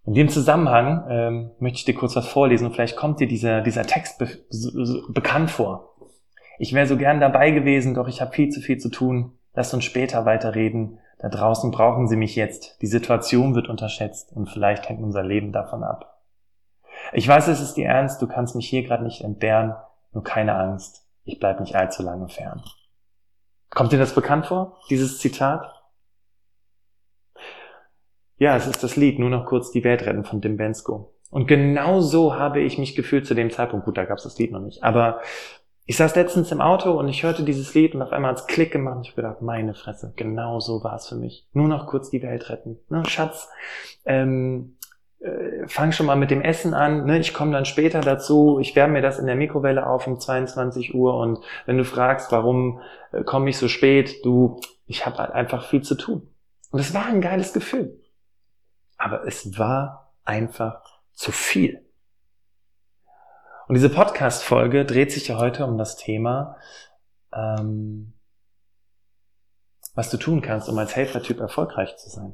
In 0.05 0.13
dem 0.13 0.29
Zusammenhang 0.29 1.05
ähm, 1.09 1.51
möchte 1.57 1.79
ich 1.79 1.85
dir 1.85 1.95
kurz 1.95 2.15
was 2.15 2.27
vorlesen 2.27 2.67
und 2.67 2.73
vielleicht 2.73 2.95
kommt 2.95 3.19
dir 3.19 3.27
dieser, 3.27 3.61
dieser 3.61 3.87
Text 3.87 4.19
be 4.19 4.29
bekannt 5.09 5.49
vor. 5.49 5.95
Ich 6.59 6.73
wäre 6.73 6.85
so 6.85 6.97
gern 6.97 7.19
dabei 7.19 7.49
gewesen, 7.49 7.95
doch 7.95 8.07
ich 8.07 8.21
habe 8.21 8.31
viel 8.31 8.49
zu 8.49 8.61
viel 8.61 8.77
zu 8.77 8.89
tun. 8.89 9.31
Lass 9.55 9.73
uns 9.73 9.85
später 9.85 10.25
weiterreden. 10.25 10.99
Da 11.19 11.27
draußen 11.27 11.69
brauchen 11.71 12.07
sie 12.07 12.15
mich 12.15 12.35
jetzt. 12.35 12.81
Die 12.81 12.87
Situation 12.87 13.53
wird 13.53 13.67
unterschätzt 13.67 14.31
und 14.33 14.49
vielleicht 14.49 14.87
hängt 14.87 15.03
unser 15.03 15.23
Leben 15.23 15.51
davon 15.51 15.83
ab. 15.83 16.23
Ich 17.13 17.27
weiß, 17.27 17.47
es 17.49 17.61
ist 17.61 17.75
dir 17.75 17.87
ernst, 17.87 18.21
du 18.21 18.27
kannst 18.27 18.55
mich 18.55 18.67
hier 18.67 18.83
gerade 18.83 19.03
nicht 19.03 19.21
entbehren, 19.21 19.75
nur 20.13 20.23
keine 20.23 20.55
Angst, 20.55 21.05
ich 21.23 21.39
bleib 21.39 21.59
nicht 21.59 21.75
allzu 21.75 22.03
lange 22.03 22.29
fern. 22.29 22.63
Kommt 23.69 23.91
dir 23.91 23.99
das 23.99 24.15
bekannt 24.15 24.47
vor, 24.47 24.79
dieses 24.89 25.19
Zitat? 25.19 25.75
Ja, 28.37 28.55
es 28.55 28.67
ist 28.67 28.81
das 28.83 28.95
Lied 28.95 29.19
Nur 29.19 29.29
noch 29.29 29.45
kurz 29.45 29.71
die 29.71 29.83
Welt 29.83 30.05
retten 30.05 30.23
von 30.23 30.39
Dim 30.39 30.55
Bensko. 30.55 31.13
Und 31.29 31.45
genau 31.47 31.99
so 31.99 32.35
habe 32.35 32.61
ich 32.61 32.77
mich 32.77 32.95
gefühlt 32.95 33.27
zu 33.27 33.35
dem 33.35 33.51
Zeitpunkt. 33.51 33.85
Gut, 33.85 33.97
da 33.97 34.05
gab 34.05 34.17
es 34.17 34.23
das 34.23 34.39
Lied 34.39 34.51
noch 34.51 34.61
nicht. 34.61 34.83
Aber 34.83 35.19
ich 35.89 35.97
saß 35.97 36.15
letztens 36.15 36.51
im 36.51 36.61
Auto 36.61 36.91
und 36.91 37.07
ich 37.07 37.23
hörte 37.23 37.41
dieses 37.41 37.73
Lied 37.73 37.95
und 37.95 38.03
auf 38.03 38.11
einmal 38.11 38.29
hat's 38.29 38.45
Klick 38.45 38.71
gemacht 38.71 38.97
und 38.97 39.01
ich 39.05 39.09
habe 39.13 39.23
gedacht, 39.23 39.41
meine 39.41 39.73
Fresse, 39.73 40.13
genau 40.15 40.59
so 40.59 40.83
war 40.83 40.97
es 40.97 41.07
für 41.07 41.15
mich. 41.15 41.47
Nur 41.53 41.67
noch 41.67 41.87
kurz 41.87 42.11
die 42.11 42.21
Welt 42.21 42.47
retten. 42.51 42.77
Ne, 42.89 43.03
Schatz, 43.07 43.49
ähm, 44.05 44.77
äh, 45.19 45.67
fang 45.67 45.91
schon 45.91 46.05
mal 46.05 46.15
mit 46.15 46.29
dem 46.29 46.43
Essen 46.43 46.75
an. 46.75 47.07
Ne? 47.07 47.17
Ich 47.17 47.33
komme 47.33 47.53
dann 47.53 47.65
später 47.65 48.01
dazu. 48.01 48.59
Ich 48.61 48.75
wärme 48.75 48.93
mir 48.93 49.01
das 49.01 49.17
in 49.17 49.25
der 49.25 49.35
Mikrowelle 49.35 49.87
auf 49.87 50.05
um 50.05 50.19
22 50.19 50.93
Uhr 50.93 51.17
und 51.17 51.39
wenn 51.65 51.79
du 51.79 51.83
fragst, 51.83 52.31
warum 52.31 52.81
äh, 53.11 53.23
komme 53.23 53.49
ich 53.49 53.57
so 53.57 53.67
spät, 53.67 54.23
du, 54.23 54.61
ich 54.85 55.07
habe 55.07 55.17
halt 55.17 55.31
einfach 55.31 55.65
viel 55.65 55.81
zu 55.81 55.95
tun. 55.95 56.29
Und 56.69 56.81
es 56.81 56.93
war 56.93 57.07
ein 57.07 57.19
geiles 57.19 57.51
Gefühl. 57.51 57.99
Aber 58.99 59.25
es 59.25 59.57
war 59.57 60.13
einfach 60.23 60.83
zu 61.13 61.31
viel. 61.31 61.83
Und 63.69 63.75
diese 63.75 63.91
Podcast-Folge 63.91 64.83
dreht 64.83 65.11
sich 65.11 65.27
ja 65.27 65.37
heute 65.37 65.63
um 65.63 65.77
das 65.77 65.95
Thema, 65.95 66.57
ähm, 67.31 68.13
was 69.93 70.09
du 70.09 70.17
tun 70.17 70.41
kannst, 70.41 70.67
um 70.69 70.77
als 70.79 70.95
Helfertyp 70.95 71.39
erfolgreich 71.39 71.95
zu 71.97 72.09
sein. 72.09 72.33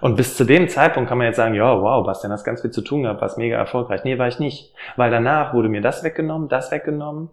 Und 0.00 0.16
bis 0.16 0.36
zu 0.36 0.44
dem 0.44 0.68
Zeitpunkt 0.68 1.08
kann 1.08 1.16
man 1.16 1.28
jetzt 1.28 1.36
sagen, 1.36 1.54
ja, 1.54 1.80
wow, 1.80 2.04
Bastian, 2.04 2.32
hast 2.32 2.42
ganz 2.42 2.60
viel 2.60 2.72
zu 2.72 2.82
tun 2.82 3.04
gehabt, 3.04 3.20
warst 3.20 3.38
mega 3.38 3.56
erfolgreich. 3.56 4.02
Nee, 4.02 4.18
war 4.18 4.26
ich 4.26 4.40
nicht. 4.40 4.74
Weil 4.96 5.12
danach 5.12 5.54
wurde 5.54 5.68
mir 5.68 5.80
das 5.80 6.02
weggenommen, 6.02 6.48
das 6.48 6.72
weggenommen. 6.72 7.30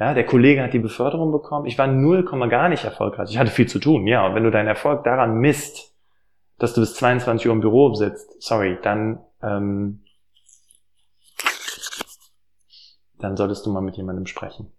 Ja, 0.00 0.14
der 0.14 0.24
Kollege 0.24 0.62
hat 0.62 0.72
die 0.72 0.78
Beförderung 0.78 1.32
bekommen. 1.32 1.66
Ich 1.66 1.76
war 1.76 1.86
null 1.86 2.24
Komma 2.24 2.46
gar 2.46 2.70
nicht 2.70 2.84
erfolgreich. 2.84 3.28
Ich 3.28 3.36
hatte 3.36 3.50
viel 3.50 3.68
zu 3.68 3.78
tun, 3.78 4.06
ja. 4.06 4.26
Und 4.26 4.34
wenn 4.34 4.44
du 4.44 4.50
deinen 4.50 4.68
Erfolg 4.68 5.04
daran 5.04 5.36
misst, 5.36 5.94
dass 6.56 6.72
du 6.72 6.80
bis 6.80 6.94
22 6.94 7.46
Uhr 7.46 7.52
im 7.52 7.60
Büro 7.60 7.92
sitzt, 7.92 8.42
sorry, 8.42 8.78
dann, 8.80 9.22
ähm, 9.42 10.00
dann 13.18 13.36
solltest 13.36 13.66
du 13.66 13.70
mal 13.70 13.80
mit 13.80 13.96
jemandem 13.96 14.26
sprechen. 14.26 14.72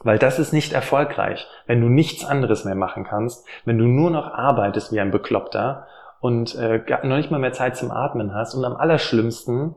Weil 0.00 0.18
das 0.18 0.38
ist 0.38 0.52
nicht 0.52 0.72
erfolgreich, 0.72 1.46
wenn 1.66 1.80
du 1.80 1.88
nichts 1.88 2.24
anderes 2.24 2.64
mehr 2.64 2.74
machen 2.74 3.04
kannst, 3.04 3.46
wenn 3.64 3.78
du 3.78 3.84
nur 3.84 4.10
noch 4.10 4.26
arbeitest 4.26 4.92
wie 4.92 5.00
ein 5.00 5.10
Bekloppter 5.10 5.86
und 6.20 6.54
äh, 6.56 6.82
noch 7.04 7.16
nicht 7.16 7.30
mal 7.30 7.38
mehr 7.38 7.52
Zeit 7.52 7.76
zum 7.76 7.90
Atmen 7.90 8.34
hast 8.34 8.54
und 8.54 8.64
am 8.64 8.76
allerschlimmsten 8.76 9.76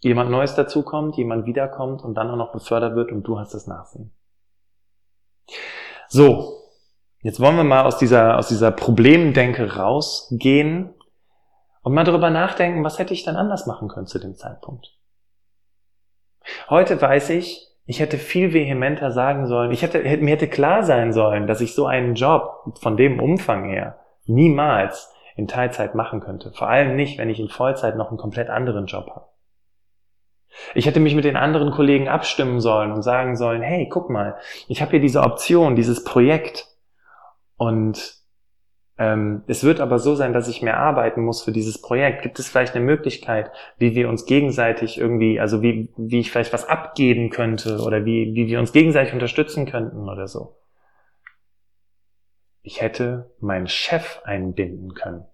jemand 0.00 0.30
Neues 0.30 0.54
dazukommt, 0.54 1.16
jemand 1.16 1.46
wiederkommt 1.46 2.02
und 2.02 2.14
dann 2.14 2.30
auch 2.30 2.36
noch 2.36 2.52
befördert 2.52 2.96
wird 2.96 3.12
und 3.12 3.22
du 3.22 3.38
hast 3.38 3.54
das 3.54 3.66
Nachsehen. 3.66 4.12
So, 6.08 6.64
jetzt 7.22 7.40
wollen 7.40 7.56
wir 7.56 7.64
mal 7.64 7.84
aus 7.84 7.98
dieser, 7.98 8.38
aus 8.38 8.48
dieser 8.48 8.70
Problemdenke 8.72 9.76
rausgehen 9.76 10.94
und 11.82 11.94
mal 11.94 12.04
darüber 12.04 12.30
nachdenken, 12.30 12.82
was 12.84 12.98
hätte 12.98 13.14
ich 13.14 13.24
dann 13.24 13.36
anders 13.36 13.66
machen 13.66 13.88
können 13.88 14.06
zu 14.06 14.18
dem 14.18 14.34
Zeitpunkt. 14.34 14.99
Heute 16.68 17.00
weiß 17.00 17.30
ich, 17.30 17.68
ich 17.86 18.00
hätte 18.00 18.18
viel 18.18 18.52
vehementer 18.52 19.10
sagen 19.10 19.46
sollen, 19.46 19.72
ich 19.72 19.82
hätte, 19.82 19.98
mir 20.18 20.30
hätte 20.30 20.48
klar 20.48 20.84
sein 20.84 21.12
sollen, 21.12 21.46
dass 21.46 21.60
ich 21.60 21.74
so 21.74 21.86
einen 21.86 22.14
Job 22.14 22.74
von 22.80 22.96
dem 22.96 23.20
Umfang 23.20 23.68
her 23.68 23.98
niemals 24.26 25.12
in 25.36 25.48
Teilzeit 25.48 25.94
machen 25.94 26.20
könnte. 26.20 26.52
Vor 26.52 26.68
allem 26.68 26.94
nicht, 26.94 27.18
wenn 27.18 27.30
ich 27.30 27.40
in 27.40 27.48
Vollzeit 27.48 27.96
noch 27.96 28.08
einen 28.08 28.18
komplett 28.18 28.48
anderen 28.48 28.86
Job 28.86 29.10
habe. 29.10 29.26
Ich 30.74 30.86
hätte 30.86 31.00
mich 31.00 31.14
mit 31.14 31.24
den 31.24 31.36
anderen 31.36 31.70
Kollegen 31.70 32.08
abstimmen 32.08 32.60
sollen 32.60 32.92
und 32.92 33.02
sagen 33.02 33.36
sollen, 33.36 33.62
hey, 33.62 33.88
guck 33.88 34.10
mal, 34.10 34.36
ich 34.68 34.82
habe 34.82 34.92
hier 34.92 35.00
diese 35.00 35.22
Option, 35.22 35.76
dieses 35.76 36.04
Projekt 36.04 36.66
und 37.56 38.19
ähm, 39.00 39.44
es 39.46 39.64
wird 39.64 39.80
aber 39.80 39.98
so 39.98 40.14
sein, 40.14 40.34
dass 40.34 40.46
ich 40.46 40.60
mehr 40.60 40.76
arbeiten 40.76 41.22
muss 41.22 41.42
für 41.42 41.52
dieses 41.52 41.80
Projekt. 41.80 42.20
Gibt 42.20 42.38
es 42.38 42.50
vielleicht 42.50 42.74
eine 42.74 42.84
Möglichkeit, 42.84 43.50
wie 43.78 43.94
wir 43.94 44.10
uns 44.10 44.26
gegenseitig 44.26 44.98
irgendwie, 44.98 45.40
also 45.40 45.62
wie, 45.62 45.90
wie 45.96 46.20
ich 46.20 46.30
vielleicht 46.30 46.52
was 46.52 46.68
abgeben 46.68 47.30
könnte 47.30 47.78
oder 47.80 48.04
wie, 48.04 48.34
wie 48.34 48.46
wir 48.46 48.60
uns 48.60 48.72
gegenseitig 48.72 49.14
unterstützen 49.14 49.64
könnten 49.64 50.06
oder 50.10 50.28
so? 50.28 50.58
Ich 52.60 52.82
hätte 52.82 53.30
meinen 53.40 53.68
Chef 53.68 54.20
einbinden 54.24 54.92
können. 54.92 55.24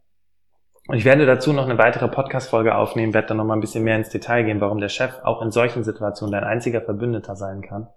Und 0.87 0.97
ich 0.97 1.05
werde 1.05 1.27
dazu 1.27 1.53
noch 1.53 1.65
eine 1.65 1.77
weitere 1.77 2.07
Podcast-Folge 2.07 2.77
aufnehmen, 2.77 3.15
werde 3.15 3.27
dann 3.27 3.39
noch 3.39 3.45
mal 3.45 3.55
ein 3.55 3.61
bisschen 3.61 3.83
mehr 3.83 3.97
ins 3.97 4.11
Detail 4.11 4.45
gehen, 4.45 4.61
warum 4.61 4.79
der 4.79 4.91
Chef 4.91 5.19
auch 5.25 5.43
in 5.43 5.51
solchen 5.51 5.83
Situationen 5.83 6.31
dein 6.31 6.45
einziger 6.45 6.83
Verbündeter 6.83 7.35
sein 7.35 7.63
kann. 7.63 7.89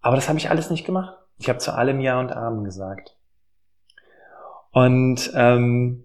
Aber 0.00 0.16
das 0.16 0.30
habe 0.30 0.38
ich 0.38 0.48
alles 0.48 0.70
nicht 0.70 0.86
gemacht. 0.86 1.14
Ich 1.36 1.50
habe 1.50 1.58
zu 1.58 1.74
allem 1.74 2.00
Ja 2.00 2.18
und 2.18 2.32
Amen 2.32 2.64
gesagt. 2.64 3.17
Und 4.70 5.30
ähm, 5.34 6.04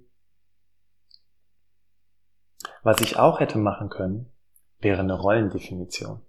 was 2.84 3.02
ich 3.02 3.18
auch 3.18 3.40
hätte 3.40 3.58
machen 3.58 3.90
können, 3.90 4.30
wäre 4.80 5.00
eine 5.00 5.14
Rollendefinition. 5.14 6.22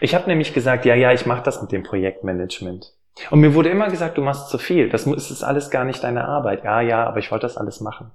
Ich 0.00 0.14
habe 0.14 0.26
nämlich 0.26 0.54
gesagt, 0.54 0.84
ja, 0.84 0.94
ja, 0.94 1.12
ich 1.12 1.26
mache 1.26 1.42
das 1.42 1.60
mit 1.60 1.72
dem 1.72 1.82
Projektmanagement. 1.82 2.94
Und 3.30 3.40
mir 3.40 3.54
wurde 3.54 3.68
immer 3.68 3.90
gesagt, 3.90 4.18
du 4.18 4.22
machst 4.22 4.48
zu 4.48 4.58
viel. 4.58 4.88
Das 4.88 5.06
ist 5.06 5.42
alles 5.44 5.70
gar 5.70 5.84
nicht 5.84 6.02
deine 6.02 6.26
Arbeit. 6.26 6.64
Ja, 6.64 6.80
ja, 6.80 7.04
aber 7.06 7.18
ich 7.18 7.30
wollte 7.30 7.46
das 7.46 7.56
alles 7.56 7.80
machen. 7.80 8.10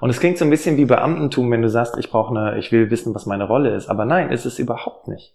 Und 0.00 0.10
es 0.10 0.20
klingt 0.20 0.38
so 0.38 0.44
ein 0.44 0.50
bisschen 0.50 0.76
wie 0.76 0.84
Beamtentum, 0.84 1.50
wenn 1.50 1.62
du 1.62 1.68
sagst, 1.68 1.96
ich 1.98 2.10
brauche 2.10 2.30
eine, 2.30 2.58
ich 2.58 2.70
will 2.72 2.90
wissen, 2.90 3.14
was 3.14 3.26
meine 3.26 3.44
Rolle 3.44 3.74
ist. 3.74 3.88
Aber 3.88 4.04
nein, 4.04 4.30
ist 4.30 4.44
es 4.44 4.58
überhaupt 4.58 5.08
nicht. 5.08 5.34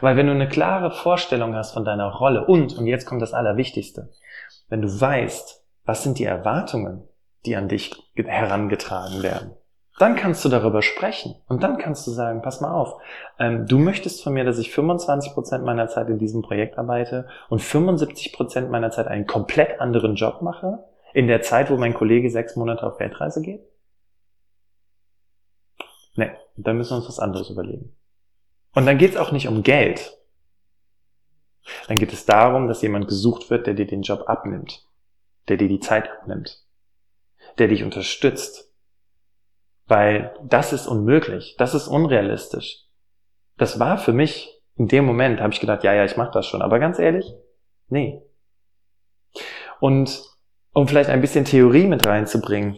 Weil 0.00 0.16
wenn 0.16 0.26
du 0.26 0.32
eine 0.32 0.48
klare 0.48 0.90
Vorstellung 0.90 1.54
hast 1.54 1.72
von 1.72 1.84
deiner 1.84 2.10
Rolle 2.10 2.46
und, 2.46 2.76
und 2.76 2.86
jetzt 2.86 3.06
kommt 3.06 3.22
das 3.22 3.34
Allerwichtigste, 3.34 4.10
wenn 4.68 4.82
du 4.82 4.88
weißt, 4.88 5.65
was 5.86 6.02
sind 6.02 6.18
die 6.18 6.24
Erwartungen, 6.24 7.08
die 7.46 7.56
an 7.56 7.68
dich 7.68 7.92
herangetragen 8.14 9.22
werden, 9.22 9.52
dann 9.98 10.14
kannst 10.14 10.44
du 10.44 10.50
darüber 10.50 10.82
sprechen 10.82 11.36
und 11.48 11.62
dann 11.62 11.78
kannst 11.78 12.06
du 12.06 12.10
sagen, 12.10 12.42
pass 12.42 12.60
mal 12.60 12.74
auf, 12.74 13.00
ähm, 13.38 13.66
du 13.66 13.78
möchtest 13.78 14.22
von 14.22 14.34
mir, 14.34 14.44
dass 14.44 14.58
ich 14.58 14.74
25% 14.74 15.60
meiner 15.60 15.88
Zeit 15.88 16.10
in 16.10 16.18
diesem 16.18 16.42
Projekt 16.42 16.76
arbeite 16.76 17.26
und 17.48 17.62
75% 17.62 18.68
meiner 18.68 18.90
Zeit 18.90 19.06
einen 19.06 19.26
komplett 19.26 19.80
anderen 19.80 20.16
Job 20.16 20.42
mache, 20.42 20.84
in 21.14 21.28
der 21.28 21.40
Zeit, 21.40 21.70
wo 21.70 21.78
mein 21.78 21.94
Kollege 21.94 22.28
sechs 22.28 22.56
Monate 22.56 22.86
auf 22.86 23.00
Weltreise 23.00 23.40
geht? 23.40 23.62
Nee, 26.14 26.30
dann 26.56 26.76
müssen 26.76 26.90
wir 26.90 26.96
uns 26.96 27.08
was 27.08 27.18
anderes 27.18 27.48
überlegen. 27.48 27.96
Und 28.74 28.84
dann 28.84 28.98
geht 28.98 29.12
es 29.12 29.16
auch 29.16 29.32
nicht 29.32 29.48
um 29.48 29.62
Geld. 29.62 30.18
Dann 31.88 31.96
geht 31.96 32.12
es 32.12 32.26
darum, 32.26 32.68
dass 32.68 32.82
jemand 32.82 33.08
gesucht 33.08 33.48
wird, 33.48 33.66
der 33.66 33.72
dir 33.72 33.86
den 33.86 34.02
Job 34.02 34.24
abnimmt, 34.26 34.85
der 35.48 35.56
dir 35.56 35.68
die 35.68 35.80
Zeit 35.80 36.10
abnimmt, 36.10 36.64
der 37.58 37.68
dich 37.68 37.82
unterstützt, 37.82 38.72
weil 39.86 40.34
das 40.42 40.72
ist 40.72 40.86
unmöglich, 40.86 41.54
das 41.58 41.74
ist 41.74 41.88
unrealistisch. 41.88 42.84
Das 43.56 43.78
war 43.78 43.98
für 43.98 44.12
mich, 44.12 44.60
in 44.74 44.88
dem 44.88 45.04
Moment 45.04 45.40
habe 45.40 45.52
ich 45.52 45.60
gedacht, 45.60 45.84
ja, 45.84 45.94
ja, 45.94 46.04
ich 46.04 46.16
mache 46.16 46.32
das 46.32 46.46
schon. 46.46 46.62
Aber 46.62 46.78
ganz 46.78 46.98
ehrlich, 46.98 47.32
nee. 47.88 48.20
Und 49.80 50.22
um 50.72 50.88
vielleicht 50.88 51.08
ein 51.08 51.20
bisschen 51.20 51.44
Theorie 51.44 51.86
mit 51.86 52.06
reinzubringen, 52.06 52.76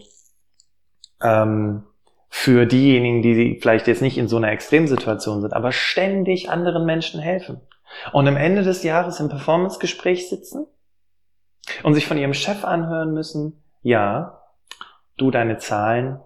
ähm, 1.21 1.83
für 2.29 2.65
diejenigen, 2.65 3.21
die 3.21 3.59
vielleicht 3.59 3.87
jetzt 3.87 4.03
nicht 4.03 4.17
in 4.17 4.27
so 4.27 4.37
einer 4.37 4.51
Extremsituation 4.51 5.41
sind, 5.41 5.53
aber 5.53 5.71
ständig 5.71 6.49
anderen 6.49 6.85
Menschen 6.85 7.19
helfen. 7.19 7.59
Und 8.13 8.27
am 8.27 8.37
Ende 8.37 8.61
des 8.61 8.83
Jahres 8.83 9.19
im 9.19 9.29
Performance-Gespräch 9.29 10.29
sitzen 10.29 10.67
und 11.83 11.93
sich 11.93 12.07
von 12.07 12.17
ihrem 12.17 12.33
Chef 12.33 12.63
anhören 12.63 13.13
müssen, 13.13 13.61
ja, 13.81 14.41
du, 15.17 15.31
deine 15.31 15.57
Zahlen, 15.57 16.19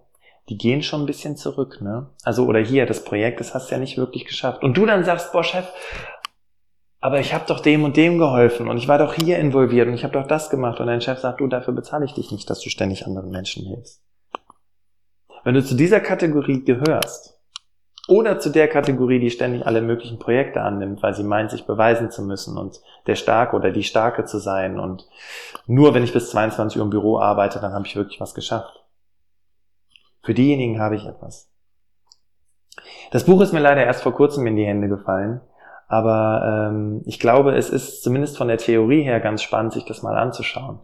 die 0.50 0.58
gehen 0.58 0.84
schon 0.84 1.04
ein 1.04 1.06
bisschen 1.06 1.38
zurück, 1.38 1.80
ne? 1.82 2.10
Also, 2.24 2.46
oder 2.46 2.60
hier, 2.60 2.86
das 2.86 3.04
Projekt, 3.04 3.40
das 3.40 3.54
hast 3.54 3.70
du 3.70 3.76
ja 3.76 3.80
nicht 3.80 3.98
wirklich 3.98 4.26
geschafft. 4.26 4.64
Und 4.64 4.76
du 4.76 4.86
dann 4.86 5.04
sagst, 5.04 5.32
boah, 5.32 5.44
Chef, 5.44 5.68
aber 7.00 7.20
ich 7.20 7.34
habe 7.34 7.46
doch 7.48 7.60
dem 7.60 7.84
und 7.84 7.98
dem 7.98 8.18
geholfen 8.18 8.70
und 8.70 8.78
ich 8.78 8.88
war 8.88 8.98
doch 8.98 9.14
hier 9.14 9.38
involviert 9.38 9.88
und 9.88 9.94
ich 9.94 10.04
habe 10.04 10.14
doch 10.14 10.28
das 10.28 10.50
gemacht. 10.50 10.80
Und 10.80 10.88
dein 10.88 11.02
Chef 11.02 11.20
sagt, 11.20 11.42
du, 11.42 11.48
dafür 11.48 11.74
bezahle 11.74 12.06
ich 12.06 12.14
dich 12.14 12.32
nicht, 12.32 12.50
dass 12.50 12.62
du 12.62 12.70
ständig 12.70 13.06
anderen 13.06 13.30
Menschen 13.30 13.66
hilfst. 13.66 14.02
Wenn 15.44 15.56
du 15.56 15.64
zu 15.64 15.76
dieser 15.76 16.00
Kategorie 16.00 16.64
gehörst, 16.64 17.33
oder 18.08 18.40
zu 18.40 18.50
der 18.50 18.68
Kategorie, 18.68 19.20
die 19.20 19.30
ständig 19.30 19.66
alle 19.66 19.82
möglichen 19.82 20.20
Projekte 20.20 20.62
annimmt, 20.62 21.02
weil 21.02 21.14
sie 21.14 21.24
meint, 21.24 21.52
sich 21.52 21.66
beweisen 21.66 22.12
zu 22.12 22.22
müssen 22.22 22.58
und 22.58 22.82
der 23.08 23.16
Starke 23.16 23.56
oder 23.56 23.72
die 23.72 23.84
Starke 23.84 24.26
zu 24.26 24.40
sein 24.40 24.80
und 24.80 25.08
nur 25.68 25.94
wenn 25.94 26.04
ich 26.04 26.14
bis 26.14 26.30
22 26.32 26.78
Uhr 26.80 26.84
im 26.84 26.90
Büro 26.90 27.20
arbeite, 27.20 27.60
dann 27.60 27.74
habe 27.74 27.86
ich 27.86 27.96
wirklich 27.96 28.20
was 28.20 28.34
geschafft 28.34 28.84
für 30.24 30.34
diejenigen 30.34 30.80
habe 30.80 30.96
ich 30.96 31.06
etwas. 31.06 31.52
Das 33.12 33.26
Buch 33.26 33.42
ist 33.42 33.54
mir 33.54 33.60
leider 33.60 33.84
erst 33.84 34.02
vor 34.02 34.14
kurzem 34.14 34.48
in 34.48 34.56
die 34.56 34.66
Hände 34.66 34.88
gefallen, 34.88 35.42
aber 35.88 36.70
ähm, 36.72 37.02
ich 37.06 37.20
glaube, 37.20 37.56
es 37.56 37.70
ist 37.70 38.02
zumindest 38.02 38.38
von 38.38 38.48
der 38.48 38.58
Theorie 38.58 39.04
her 39.04 39.20
ganz 39.20 39.44
spannend, 39.44 39.74
sich 39.74 39.86
das 39.86 40.02
mal 40.02 40.18
anzuschauen. 40.18 40.80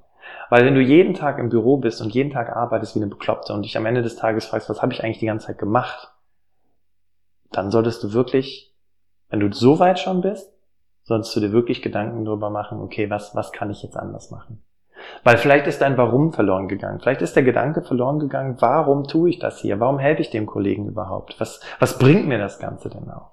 Weil 0.50 0.66
wenn 0.66 0.76
du 0.76 0.82
jeden 0.82 1.16
Tag 1.16 1.40
im 1.40 1.50
Büro 1.50 1.78
bist 1.78 2.02
und 2.02 2.14
jeden 2.14 2.32
Tag 2.32 2.56
arbeitest 2.56 2.96
wie 2.96 3.00
eine 3.00 3.10
Bekloppte 3.10 3.54
und 3.54 3.64
dich 3.64 3.78
am 3.78 3.86
Ende 3.86 4.04
des 4.04 4.18
Tages 4.18 4.46
fragst, 4.46 4.70
was 4.70 4.82
habe 4.82 4.94
ich 4.94 5.04
eigentlich 5.04 5.20
die 5.20 5.26
ganze 5.26 5.48
Zeit 5.48 5.58
gemacht, 5.58 6.12
dann 7.51 7.72
solltest 7.72 8.03
du 8.03 8.13
wirklich, 8.13 8.74
wenn 9.29 9.39
du 9.39 9.51
so 9.51 9.79
weit 9.79 10.00
schon 10.00 10.22
bist, 10.22 10.51
solltest 11.03 11.36
du 11.36 11.39
dir 11.39 11.51
wirklich 11.51 11.82
Gedanken 11.82 12.25
darüber 12.25 12.50
machen, 12.50 12.79
okay, 12.79 13.10
was, 13.10 13.36
was 13.36 13.51
kann 13.51 13.72
ich 13.72 13.82
jetzt 13.82 13.98
anders 13.98 14.32
machen? 14.32 14.63
Weil 15.24 15.38
vielleicht 15.38 15.65
ist 15.68 15.82
dein 15.82 15.98
Warum 15.98 16.34
verloren 16.34 16.68
gegangen. 16.68 17.00
Vielleicht 17.00 17.22
ist 17.22 17.36
der 17.36 17.44
Gedanke 17.44 17.82
verloren 17.82 18.20
gegangen, 18.20 18.58
warum 18.60 19.06
tue 19.08 19.29
ich 19.29 19.39
das 19.39 19.60
hier? 19.60 19.79
Warum 19.79 19.98
helfe 19.98 20.22
ich 20.22 20.29
dem 20.29 20.46
Kollegen 20.46 20.88
überhaupt? 20.88 21.39
Was, 21.39 21.62
was 21.79 21.98
bringt 21.98 22.27
mir 22.27 22.38
das 22.38 22.60
Ganze 22.60 22.89
denn 22.89 23.10
auch? 23.10 23.32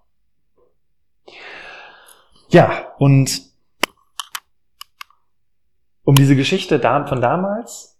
Ja, 2.48 2.70
und 2.98 3.42
um 6.04 6.14
diese 6.14 6.36
Geschichte 6.36 6.78
von 6.78 7.20
damals 7.20 7.95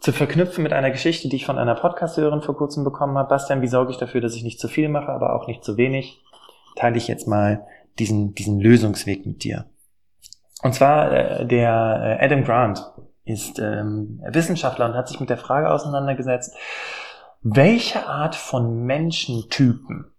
zu 0.00 0.12
verknüpfen 0.12 0.62
mit 0.62 0.72
einer 0.72 0.90
Geschichte, 0.90 1.28
die 1.28 1.36
ich 1.36 1.46
von 1.46 1.58
einer 1.58 1.74
Podcast-Hörerin 1.74 2.42
vor 2.42 2.56
kurzem 2.56 2.84
bekommen 2.84 3.16
habe. 3.18 3.28
Bastian, 3.28 3.62
wie 3.62 3.68
sorge 3.68 3.92
ich 3.92 3.98
dafür, 3.98 4.20
dass 4.20 4.34
ich 4.34 4.42
nicht 4.42 4.58
zu 4.58 4.68
viel 4.68 4.88
mache, 4.88 5.08
aber 5.12 5.34
auch 5.34 5.46
nicht 5.46 5.62
zu 5.62 5.76
wenig? 5.76 6.22
Teile 6.76 6.96
ich 6.96 7.06
jetzt 7.06 7.28
mal 7.28 7.66
diesen, 7.98 8.34
diesen 8.34 8.60
Lösungsweg 8.60 9.26
mit 9.26 9.44
dir. 9.44 9.66
Und 10.62 10.74
zwar 10.74 11.12
äh, 11.12 11.46
der 11.46 12.18
äh, 12.20 12.24
Adam 12.24 12.44
Grant 12.44 12.82
ist 13.24 13.58
ähm, 13.58 14.22
Wissenschaftler 14.26 14.86
und 14.86 14.94
hat 14.94 15.08
sich 15.08 15.20
mit 15.20 15.30
der 15.30 15.38
Frage 15.38 15.70
auseinandergesetzt, 15.70 16.56
welche 17.42 18.06
Art 18.06 18.34
von 18.34 18.84
Menschentypen 18.84 20.12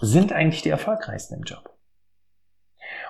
sind 0.00 0.32
eigentlich 0.32 0.62
die 0.62 0.70
erfolgreichsten 0.70 1.34
im 1.34 1.42
Job? 1.42 1.77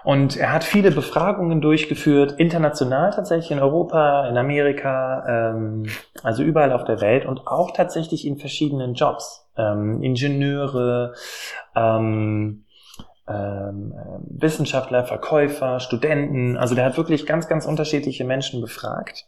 Und 0.05 0.37
er 0.37 0.53
hat 0.53 0.65
viele 0.65 0.91
Befragungen 0.91 1.61
durchgeführt, 1.61 2.33
international 2.39 3.11
tatsächlich 3.11 3.51
in 3.51 3.61
Europa, 3.61 4.29
in 4.29 4.37
Amerika, 4.37 5.53
ähm, 5.53 5.87
also 6.23 6.43
überall 6.43 6.73
auf 6.73 6.85
der 6.85 7.01
Welt 7.01 7.27
und 7.27 7.47
auch 7.47 7.73
tatsächlich 7.73 8.27
in 8.27 8.39
verschiedenen 8.39 8.95
Jobs. 8.95 9.47
Ähm, 9.57 10.03
Ingenieure, 10.03 11.15
ähm, 11.75 12.65
ähm, 13.29 13.95
Wissenschaftler, 14.29 15.05
Verkäufer, 15.05 15.81
Studenten. 15.81 16.57
Also 16.57 16.75
der 16.75 16.85
hat 16.85 16.97
wirklich 16.97 17.27
ganz, 17.27 17.49
ganz 17.49 17.67
unterschiedliche 17.67 18.25
Menschen 18.25 18.61
befragt 18.61 19.27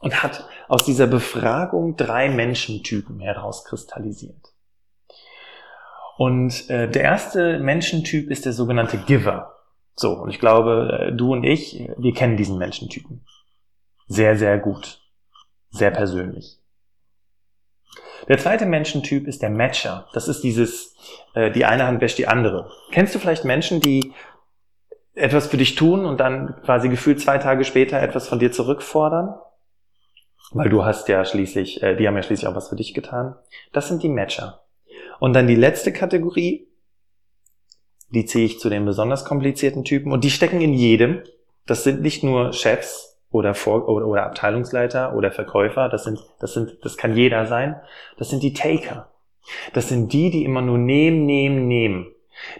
und 0.00 0.22
hat 0.22 0.48
aus 0.68 0.84
dieser 0.84 1.06
Befragung 1.06 1.96
drei 1.96 2.28
Menschentypen 2.28 3.20
herauskristallisiert. 3.20 4.52
Und 6.16 6.68
äh, 6.70 6.88
der 6.88 7.02
erste 7.02 7.58
Menschentyp 7.58 8.30
ist 8.30 8.44
der 8.44 8.52
sogenannte 8.52 8.98
Giver. 8.98 9.61
So, 9.94 10.12
und 10.12 10.30
ich 10.30 10.38
glaube, 10.38 11.08
äh, 11.08 11.12
du 11.12 11.32
und 11.32 11.44
ich, 11.44 11.88
wir 11.96 12.14
kennen 12.14 12.36
diesen 12.36 12.58
Menschentypen. 12.58 13.24
Sehr, 14.06 14.36
sehr 14.36 14.58
gut. 14.58 15.00
Sehr 15.70 15.90
persönlich. 15.90 16.58
Der 18.28 18.38
zweite 18.38 18.66
Menschentyp 18.66 19.26
ist 19.26 19.42
der 19.42 19.50
Matcher. 19.50 20.06
Das 20.12 20.28
ist 20.28 20.42
dieses, 20.42 20.94
äh, 21.34 21.50
die 21.50 21.64
eine 21.64 21.86
Hand 21.86 22.00
wäscht 22.00 22.18
die 22.18 22.28
andere. 22.28 22.70
Kennst 22.90 23.14
du 23.14 23.18
vielleicht 23.18 23.44
Menschen, 23.44 23.80
die 23.80 24.12
etwas 25.14 25.48
für 25.48 25.56
dich 25.56 25.74
tun 25.74 26.04
und 26.04 26.20
dann 26.20 26.56
quasi 26.64 26.88
gefühlt 26.88 27.20
zwei 27.20 27.38
Tage 27.38 27.64
später 27.64 28.00
etwas 28.00 28.28
von 28.28 28.38
dir 28.38 28.52
zurückfordern? 28.52 29.34
Weil 30.52 30.68
du 30.68 30.84
hast 30.84 31.08
ja 31.08 31.24
schließlich, 31.24 31.82
äh, 31.82 31.96
die 31.96 32.06
haben 32.06 32.16
ja 32.16 32.22
schließlich 32.22 32.48
auch 32.48 32.54
was 32.54 32.68
für 32.68 32.76
dich 32.76 32.94
getan. 32.94 33.36
Das 33.72 33.88
sind 33.88 34.02
die 34.02 34.08
Matcher. 34.08 34.64
Und 35.18 35.32
dann 35.32 35.46
die 35.46 35.54
letzte 35.54 35.92
Kategorie, 35.92 36.68
die 38.12 38.26
ziehe 38.26 38.44
ich 38.44 38.60
zu 38.60 38.68
den 38.68 38.84
besonders 38.84 39.24
komplizierten 39.24 39.84
Typen 39.84 40.12
und 40.12 40.24
die 40.24 40.30
stecken 40.30 40.60
in 40.60 40.74
jedem. 40.74 41.22
Das 41.66 41.84
sind 41.84 42.02
nicht 42.02 42.22
nur 42.22 42.52
Chefs 42.52 43.18
oder, 43.30 43.54
Vor 43.54 43.88
oder, 43.88 44.06
oder 44.06 44.24
Abteilungsleiter 44.24 45.14
oder 45.16 45.32
Verkäufer, 45.32 45.88
das 45.88 46.04
sind, 46.04 46.20
das 46.38 46.52
sind, 46.52 46.76
das 46.82 46.96
kann 46.96 47.16
jeder 47.16 47.46
sein. 47.46 47.80
Das 48.18 48.30
sind 48.30 48.42
die 48.42 48.52
Taker. 48.52 49.08
Das 49.72 49.88
sind 49.88 50.12
die, 50.12 50.30
die 50.30 50.44
immer 50.44 50.62
nur 50.62 50.78
nehmen, 50.78 51.26
nehmen, 51.26 51.66
nehmen. 51.66 52.06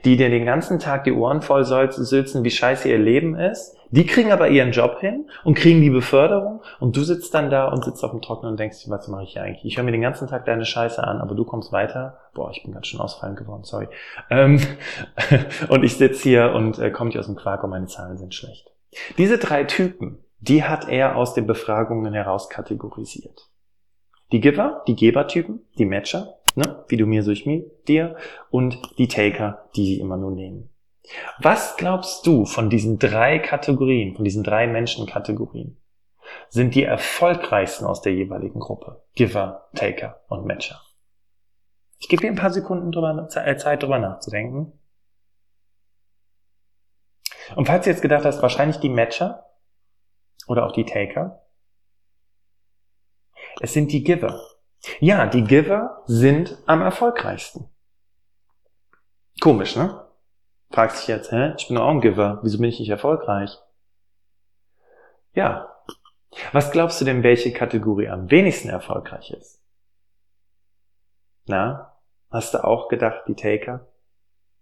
Die 0.04 0.16
dir 0.16 0.30
den 0.30 0.44
ganzen 0.44 0.78
Tag 0.78 1.04
die 1.04 1.12
Ohren 1.12 1.42
voll 1.42 1.64
sülzen, 1.64 2.44
wie 2.44 2.50
scheiße 2.50 2.88
ihr 2.88 2.98
Leben 2.98 3.36
ist, 3.36 3.76
die 3.92 4.06
kriegen 4.06 4.32
aber 4.32 4.48
ihren 4.48 4.72
Job 4.72 5.00
hin 5.00 5.28
und 5.44 5.54
kriegen 5.54 5.82
die 5.82 5.90
Beförderung 5.90 6.62
und 6.80 6.96
du 6.96 7.02
sitzt 7.02 7.34
dann 7.34 7.50
da 7.50 7.68
und 7.68 7.84
sitzt 7.84 8.02
auf 8.02 8.10
dem 8.10 8.22
Trocknen 8.22 8.52
und 8.52 8.58
denkst, 8.58 8.88
was 8.88 9.06
mache 9.06 9.24
ich 9.24 9.34
hier 9.34 9.42
eigentlich? 9.42 9.64
Ich 9.66 9.76
höre 9.76 9.84
mir 9.84 9.92
den 9.92 10.00
ganzen 10.00 10.28
Tag 10.28 10.46
deine 10.46 10.64
Scheiße 10.64 11.02
an, 11.04 11.20
aber 11.20 11.34
du 11.34 11.44
kommst 11.44 11.72
weiter. 11.72 12.18
Boah, 12.34 12.50
ich 12.50 12.62
bin 12.62 12.72
ganz 12.72 12.86
schön 12.86 13.00
ausfallend 13.00 13.38
geworden, 13.38 13.64
sorry. 13.64 13.88
Ähm, 14.30 14.60
und 15.68 15.84
ich 15.84 15.96
sitze 15.96 16.22
hier 16.22 16.52
und 16.54 16.78
äh, 16.78 16.90
komme 16.90 17.08
nicht 17.08 17.18
aus 17.18 17.26
dem 17.26 17.36
Quark 17.36 17.62
und 17.64 17.70
meine 17.70 17.86
Zahlen 17.86 18.16
sind 18.16 18.34
schlecht. 18.34 18.72
Diese 19.18 19.36
drei 19.36 19.64
Typen, 19.64 20.24
die 20.40 20.64
hat 20.64 20.88
er 20.88 21.16
aus 21.16 21.34
den 21.34 21.46
Befragungen 21.46 22.14
heraus 22.14 22.48
kategorisiert. 22.48 23.50
Die 24.32 24.40
Giver, 24.40 24.82
die 24.86 24.96
Gebertypen, 24.96 25.60
die 25.76 25.84
Matcher, 25.84 26.38
ne, 26.54 26.84
wie 26.88 26.96
du 26.96 27.04
mir, 27.04 27.22
so 27.22 27.30
ich 27.30 27.44
mir, 27.44 27.64
dir, 27.86 28.16
und 28.50 28.80
die 28.96 29.08
Taker, 29.08 29.66
die 29.76 29.84
sie 29.84 30.00
immer 30.00 30.16
nur 30.16 30.30
nehmen. 30.30 30.71
Was 31.38 31.76
glaubst 31.76 32.26
du 32.26 32.44
von 32.46 32.70
diesen 32.70 32.98
drei 32.98 33.38
Kategorien, 33.38 34.14
von 34.14 34.24
diesen 34.24 34.44
drei 34.44 34.66
Menschenkategorien, 34.66 35.76
sind 36.48 36.74
die 36.74 36.84
erfolgreichsten 36.84 37.84
aus 37.84 38.00
der 38.00 38.14
jeweiligen 38.14 38.60
Gruppe? 38.60 39.04
Giver, 39.14 39.68
Taker 39.74 40.22
und 40.28 40.46
Matcher. 40.46 40.80
Ich 41.98 42.08
gebe 42.08 42.22
dir 42.22 42.28
ein 42.28 42.36
paar 42.36 42.50
Sekunden 42.50 42.92
drüber, 42.92 43.28
äh, 43.34 43.56
Zeit, 43.56 43.82
drüber 43.82 43.98
nachzudenken. 43.98 44.72
Und 47.56 47.66
falls 47.66 47.84
du 47.84 47.90
jetzt 47.90 48.02
gedacht 48.02 48.24
hast, 48.24 48.42
wahrscheinlich 48.42 48.78
die 48.78 48.88
Matcher 48.88 49.46
oder 50.46 50.66
auch 50.66 50.72
die 50.72 50.84
Taker, 50.84 51.42
es 53.60 53.72
sind 53.72 53.92
die 53.92 54.02
Giver. 54.02 54.40
Ja, 55.00 55.26
die 55.26 55.44
Giver 55.44 56.02
sind 56.06 56.58
am 56.66 56.80
erfolgreichsten. 56.80 57.68
Komisch, 59.40 59.76
ne? 59.76 60.04
Fragt 60.72 60.96
sich 60.96 61.06
jetzt, 61.06 61.30
hä? 61.32 61.52
Ich 61.58 61.68
bin 61.68 61.76
auch 61.76 61.90
ein 61.90 62.00
Giver. 62.00 62.40
Wieso 62.42 62.58
bin 62.58 62.70
ich 62.70 62.80
nicht 62.80 62.88
erfolgreich? 62.88 63.58
Ja. 65.34 65.68
Was 66.52 66.72
glaubst 66.72 66.98
du 67.00 67.04
denn, 67.04 67.22
welche 67.22 67.52
Kategorie 67.52 68.08
am 68.08 68.30
wenigsten 68.30 68.70
erfolgreich 68.70 69.30
ist? 69.32 69.60
Na? 71.46 71.98
Hast 72.30 72.54
du 72.54 72.64
auch 72.64 72.88
gedacht, 72.88 73.24
die 73.28 73.34
Taker? 73.34 73.86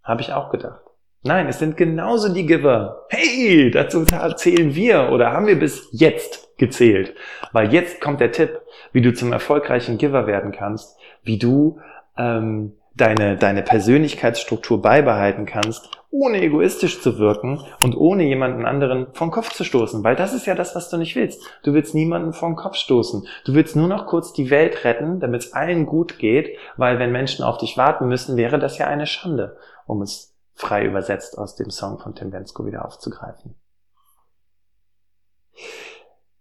Habe 0.03 0.21
ich 0.21 0.33
auch 0.33 0.49
gedacht. 0.49 0.81
Nein, 1.23 1.47
es 1.47 1.59
sind 1.59 1.77
genauso 1.77 2.33
die 2.33 2.45
Giver. 2.45 3.05
Hey, 3.09 3.71
dazu 3.71 4.03
zählen 4.35 4.75
wir 4.75 5.11
oder 5.11 5.31
haben 5.31 5.47
wir 5.47 5.57
bis 5.57 5.87
jetzt 5.91 6.57
gezählt. 6.57 7.15
Weil 7.53 7.71
jetzt 7.71 8.01
kommt 8.01 8.19
der 8.19 8.33
Tipp, 8.33 8.59
wie 8.91 9.01
du 9.01 9.13
zum 9.13 9.31
erfolgreichen 9.31 9.97
Giver 9.97 10.27
werden 10.27 10.51
kannst, 10.51 10.97
wie 11.23 11.37
du 11.37 11.79
ähm, 12.17 12.75
deine, 12.95 13.37
deine 13.37 13.61
Persönlichkeitsstruktur 13.61 14.81
beibehalten 14.81 15.45
kannst, 15.45 16.00
ohne 16.11 16.41
egoistisch 16.41 17.01
zu 17.01 17.17
wirken 17.17 17.63
und 17.83 17.95
ohne 17.95 18.23
jemanden 18.23 18.65
anderen 18.65 19.07
vom 19.13 19.31
Kopf 19.31 19.53
zu 19.53 19.63
stoßen. 19.63 20.03
Weil 20.03 20.17
das 20.17 20.33
ist 20.33 20.45
ja 20.45 20.55
das, 20.55 20.75
was 20.75 20.89
du 20.89 20.97
nicht 20.97 21.15
willst. 21.15 21.41
Du 21.63 21.73
willst 21.73 21.95
niemanden 21.95 22.33
vom 22.33 22.57
Kopf 22.57 22.75
stoßen. 22.75 23.25
Du 23.45 23.53
willst 23.53 23.77
nur 23.77 23.87
noch 23.87 24.07
kurz 24.07 24.33
die 24.33 24.49
Welt 24.49 24.83
retten, 24.83 25.21
damit 25.21 25.45
es 25.45 25.53
allen 25.53 25.85
gut 25.85 26.19
geht, 26.19 26.57
weil 26.75 26.99
wenn 26.99 27.13
Menschen 27.13 27.43
auf 27.43 27.57
dich 27.57 27.77
warten 27.77 28.09
müssen, 28.09 28.35
wäre 28.35 28.59
das 28.59 28.77
ja 28.77 28.87
eine 28.87 29.07
Schande, 29.07 29.57
um 29.87 30.01
es 30.01 30.35
frei 30.53 30.85
übersetzt 30.85 31.37
aus 31.37 31.55
dem 31.55 31.71
Song 31.71 31.97
von 31.97 32.13
Tim 32.13 32.29
Bensko 32.29 32.65
wieder 32.65 32.85
aufzugreifen. 32.85 33.55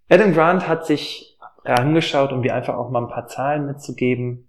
Adam 0.08 0.34
Grant 0.34 0.66
hat 0.66 0.84
sich 0.84 1.38
angeschaut, 1.62 2.32
um 2.32 2.42
dir 2.42 2.56
einfach 2.56 2.74
auch 2.74 2.90
mal 2.90 3.02
ein 3.02 3.08
paar 3.08 3.28
Zahlen 3.28 3.66
mitzugeben, 3.66 4.48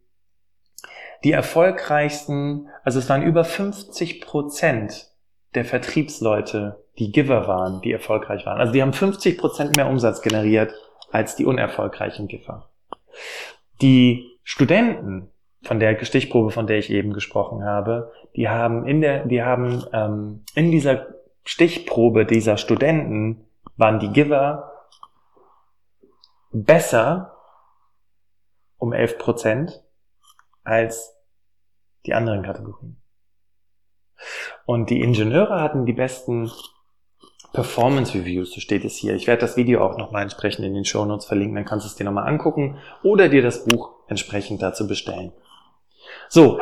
die 1.23 1.31
erfolgreichsten, 1.31 2.69
also 2.83 2.97
es 2.97 3.07
waren 3.07 3.21
über 3.21 3.43
50 3.43 4.21
Prozent 4.21 5.10
der 5.55 5.65
Vertriebsleute, 5.65 6.83
die 6.97 7.11
Giver 7.11 7.47
waren, 7.47 7.81
die 7.81 7.91
erfolgreich 7.91 8.45
waren. 8.45 8.59
Also 8.59 8.73
die 8.73 8.81
haben 8.81 8.93
50 8.93 9.37
Prozent 9.37 9.75
mehr 9.75 9.87
Umsatz 9.87 10.21
generiert 10.21 10.73
als 11.11 11.35
die 11.35 11.45
unerfolgreichen 11.45 12.27
Giver. 12.27 12.69
Die 13.81 14.37
Studenten 14.43 15.29
von 15.63 15.79
der 15.79 16.03
Stichprobe, 16.03 16.51
von 16.51 16.67
der 16.67 16.77
ich 16.77 16.89
eben 16.89 17.13
gesprochen 17.13 17.63
habe, 17.63 18.11
die 18.35 18.49
haben 18.49 18.87
in 18.87 19.01
der, 19.01 19.25
die 19.25 19.43
haben 19.43 19.83
ähm, 19.93 20.43
in 20.55 20.71
dieser 20.71 21.07
Stichprobe 21.43 22.25
dieser 22.25 22.57
Studenten 22.57 23.45
waren 23.75 23.99
die 23.99 24.09
Giver 24.09 24.71
besser 26.51 27.37
um 28.77 28.93
11 28.93 29.17
Prozent 29.17 29.83
als 30.63 31.15
die 32.05 32.13
anderen 32.13 32.43
Kategorien. 32.43 33.00
Und 34.65 34.89
die 34.89 35.01
Ingenieure 35.01 35.61
hatten 35.61 35.85
die 35.85 35.93
besten 35.93 36.51
Performance 37.53 38.17
Reviews, 38.17 38.53
so 38.53 38.61
steht 38.61 38.85
es 38.85 38.95
hier. 38.95 39.13
Ich 39.13 39.27
werde 39.27 39.41
das 39.41 39.57
Video 39.57 39.83
auch 39.83 39.97
nochmal 39.97 40.23
entsprechend 40.23 40.65
in 40.65 40.73
den 40.73 40.85
Show 40.85 41.03
Notes 41.05 41.25
verlinken, 41.25 41.55
dann 41.55 41.65
kannst 41.65 41.85
du 41.85 41.89
es 41.89 41.95
dir 41.95 42.05
nochmal 42.05 42.27
angucken 42.27 42.77
oder 43.03 43.27
dir 43.27 43.41
das 43.41 43.65
Buch 43.65 43.91
entsprechend 44.07 44.61
dazu 44.61 44.87
bestellen. 44.87 45.33
So, 46.29 46.59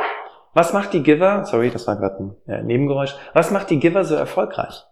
was 0.53 0.73
macht 0.73 0.93
die 0.93 1.03
Giver, 1.03 1.45
sorry, 1.45 1.69
das 1.69 1.85
war 1.85 1.95
gerade 1.97 2.17
ein 2.23 2.35
äh, 2.47 2.63
Nebengeräusch, 2.63 3.15
was 3.33 3.51
macht 3.51 3.69
die 3.69 3.79
Giver 3.79 4.03
so 4.03 4.15
erfolgreich? 4.15 4.83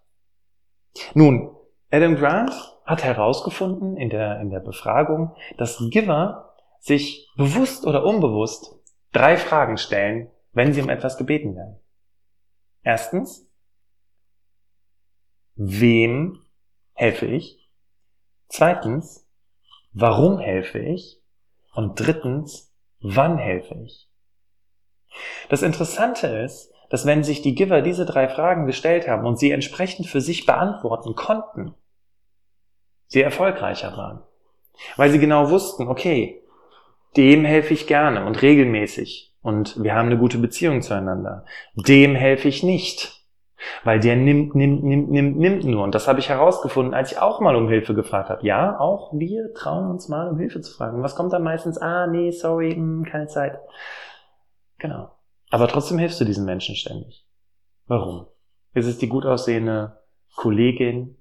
Nun, 1.16 1.52
Adam 1.92 2.16
Grant 2.16 2.52
hat 2.86 3.04
herausgefunden 3.04 3.98
in 3.98 4.10
der, 4.10 4.40
in 4.40 4.50
der 4.50 4.60
Befragung, 4.60 5.36
dass 5.58 5.84
Giver 5.90 6.54
sich 6.80 7.28
bewusst 7.38 7.88
oder 7.88 8.06
unbewusst 8.06 8.76
drei 9.14 9.36
Fragen 9.36 9.78
stellen, 9.78 10.30
wenn 10.54 10.74
sie 10.74 10.82
um 10.82 10.90
etwas 10.90 11.18
gebeten 11.18 11.56
werden. 11.56 11.80
Erstens, 12.88 13.45
wem 15.56 16.45
helfe 16.93 17.26
ich? 17.26 17.69
Zweitens, 18.47 19.28
warum 19.91 20.39
helfe 20.39 20.80
ich? 20.80 21.21
Und 21.73 22.00
drittens, 22.00 22.73
wann 23.02 23.39
helfe 23.39 23.76
ich? 23.84 24.10
Das 25.50 25.63
Interessante 25.63 26.28
ist, 26.28 26.71
dass 26.89 27.06
wenn 27.06 27.26
sich 27.26 27.41
die 27.41 27.56
Giver 27.56 27.82
diese 27.82 28.06
drei 28.06 28.30
Fragen 28.30 28.65
gestellt 28.67 29.06
haben 29.10 29.26
und 29.26 29.38
sie 29.38 29.52
entsprechend 29.52 30.08
für 30.08 30.21
sich 30.21 30.45
beantworten 30.45 31.13
konnten, 31.13 31.76
sie 33.08 33.21
erfolgreicher 33.21 33.97
waren. 33.97 34.23
Weil 34.95 35.12
sie 35.12 35.19
genau 35.19 35.50
wussten, 35.50 35.89
okay, 35.89 36.41
dem 37.17 37.43
helfe 37.43 37.73
ich 37.73 37.86
gerne 37.86 38.26
und 38.26 38.41
regelmäßig 38.41 39.36
und 39.48 39.82
wir 39.82 39.96
haben 39.96 40.08
eine 40.08 40.18
gute 40.18 40.40
Beziehung 40.40 40.82
zueinander. 40.82 41.46
Dem 41.74 42.16
helfe 42.16 42.50
ich 42.50 42.64
nicht. 42.64 43.26
Weil 43.86 44.02
der 44.02 44.18
nimmt, 44.18 44.56
nimmt, 44.56 44.84
nimmt, 44.84 45.10
nimmt, 45.10 45.38
nimmt 45.38 45.64
nur. 45.64 45.86
Und 45.86 45.96
das 45.96 46.10
habe 46.10 46.20
ich 46.20 46.28
herausgefunden, 46.28 46.94
als 46.94 47.14
ich 47.14 47.20
auch 47.20 47.40
mal 47.40 47.56
um 47.56 47.70
Hilfe 47.70 47.94
gefragt 47.94 48.30
habe. 48.30 48.46
Ja, 48.46 48.78
auch 48.78 49.14
wir 49.14 49.54
trauen 49.54 49.90
uns 49.90 50.10
mal 50.10 50.28
um 50.28 50.38
Hilfe 50.38 50.60
zu 50.60 50.74
fragen. 50.74 51.02
Was 51.02 51.16
kommt 51.16 51.32
dann 51.32 51.44
meistens? 51.44 51.78
Ah, 51.78 52.08
nee, 52.08 52.32
sorry, 52.32 52.74
hm, 52.76 53.06
keine 53.06 53.28
Zeit. 53.28 53.58
Genau. 54.80 55.12
Aber 55.50 55.70
trotzdem 55.70 55.98
hilfst 55.98 56.20
du 56.20 56.26
diesen 56.26 56.44
Menschen 56.44 56.76
ständig. 56.76 57.26
Warum? 57.86 58.28
Ist 58.74 58.88
es 58.88 58.98
die 58.98 59.08
gut 59.08 59.26
aussehende 59.26 60.02
Kollegin? 60.36 61.16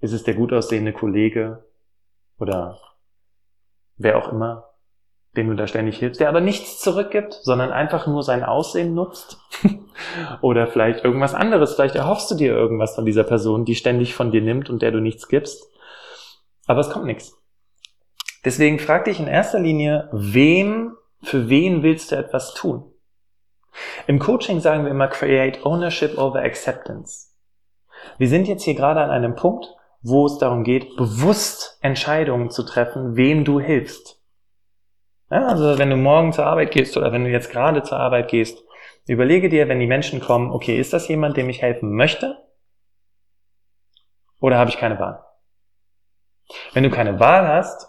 Ist 0.00 0.12
es 0.12 0.22
der 0.22 0.34
gut 0.34 0.52
aussehende 0.52 0.92
Kollege? 0.92 1.64
Oder 2.38 2.78
wer 3.96 4.18
auch 4.18 4.30
immer? 4.30 4.67
Dem 5.36 5.48
du 5.48 5.54
da 5.54 5.66
ständig 5.66 5.98
hilfst, 5.98 6.20
der 6.20 6.28
aber 6.28 6.40
nichts 6.40 6.80
zurückgibt, 6.80 7.34
sondern 7.42 7.70
einfach 7.70 8.06
nur 8.06 8.22
sein 8.22 8.44
Aussehen 8.44 8.94
nutzt. 8.94 9.38
Oder 10.40 10.66
vielleicht 10.66 11.04
irgendwas 11.04 11.34
anderes. 11.34 11.74
Vielleicht 11.74 11.96
erhoffst 11.96 12.30
du 12.30 12.34
dir 12.34 12.52
irgendwas 12.52 12.94
von 12.94 13.04
dieser 13.04 13.24
Person, 13.24 13.64
die 13.64 13.74
ständig 13.74 14.14
von 14.14 14.30
dir 14.30 14.40
nimmt 14.40 14.70
und 14.70 14.82
der 14.82 14.90
du 14.90 15.00
nichts 15.00 15.28
gibst. 15.28 15.68
Aber 16.66 16.80
es 16.80 16.90
kommt 16.90 17.06
nichts. 17.06 17.36
Deswegen 18.44 18.78
frag 18.78 19.04
dich 19.04 19.20
in 19.20 19.26
erster 19.26 19.58
Linie, 19.58 20.08
wem, 20.12 20.96
für 21.22 21.48
wen 21.48 21.82
willst 21.82 22.12
du 22.12 22.16
etwas 22.16 22.54
tun? 22.54 22.92
Im 24.06 24.18
Coaching 24.18 24.60
sagen 24.60 24.84
wir 24.84 24.90
immer 24.90 25.08
create 25.08 25.64
ownership 25.64 26.16
over 26.18 26.40
acceptance. 26.40 27.28
Wir 28.16 28.28
sind 28.28 28.48
jetzt 28.48 28.62
hier 28.62 28.74
gerade 28.74 29.00
an 29.00 29.10
einem 29.10 29.34
Punkt, 29.34 29.66
wo 30.02 30.26
es 30.26 30.38
darum 30.38 30.64
geht, 30.64 30.96
bewusst 30.96 31.78
Entscheidungen 31.80 32.50
zu 32.50 32.62
treffen, 32.62 33.16
wem 33.16 33.44
du 33.44 33.60
hilfst. 33.60 34.17
Ja, 35.30 35.46
also 35.46 35.78
wenn 35.78 35.90
du 35.90 35.96
morgen 35.96 36.32
zur 36.32 36.46
Arbeit 36.46 36.70
gehst 36.70 36.96
oder 36.96 37.12
wenn 37.12 37.24
du 37.24 37.30
jetzt 37.30 37.50
gerade 37.50 37.82
zur 37.82 37.98
Arbeit 37.98 38.28
gehst, 38.28 38.64
überlege 39.06 39.48
dir, 39.48 39.68
wenn 39.68 39.80
die 39.80 39.86
Menschen 39.86 40.20
kommen, 40.20 40.50
okay, 40.50 40.78
ist 40.78 40.92
das 40.92 41.08
jemand, 41.08 41.36
dem 41.36 41.48
ich 41.48 41.62
helfen 41.62 41.94
möchte? 41.94 42.36
Oder 44.40 44.58
habe 44.58 44.70
ich 44.70 44.78
keine 44.78 44.98
Wahl? 44.98 45.24
Wenn 46.72 46.82
du 46.82 46.90
keine 46.90 47.20
Wahl 47.20 47.46
hast, 47.46 47.88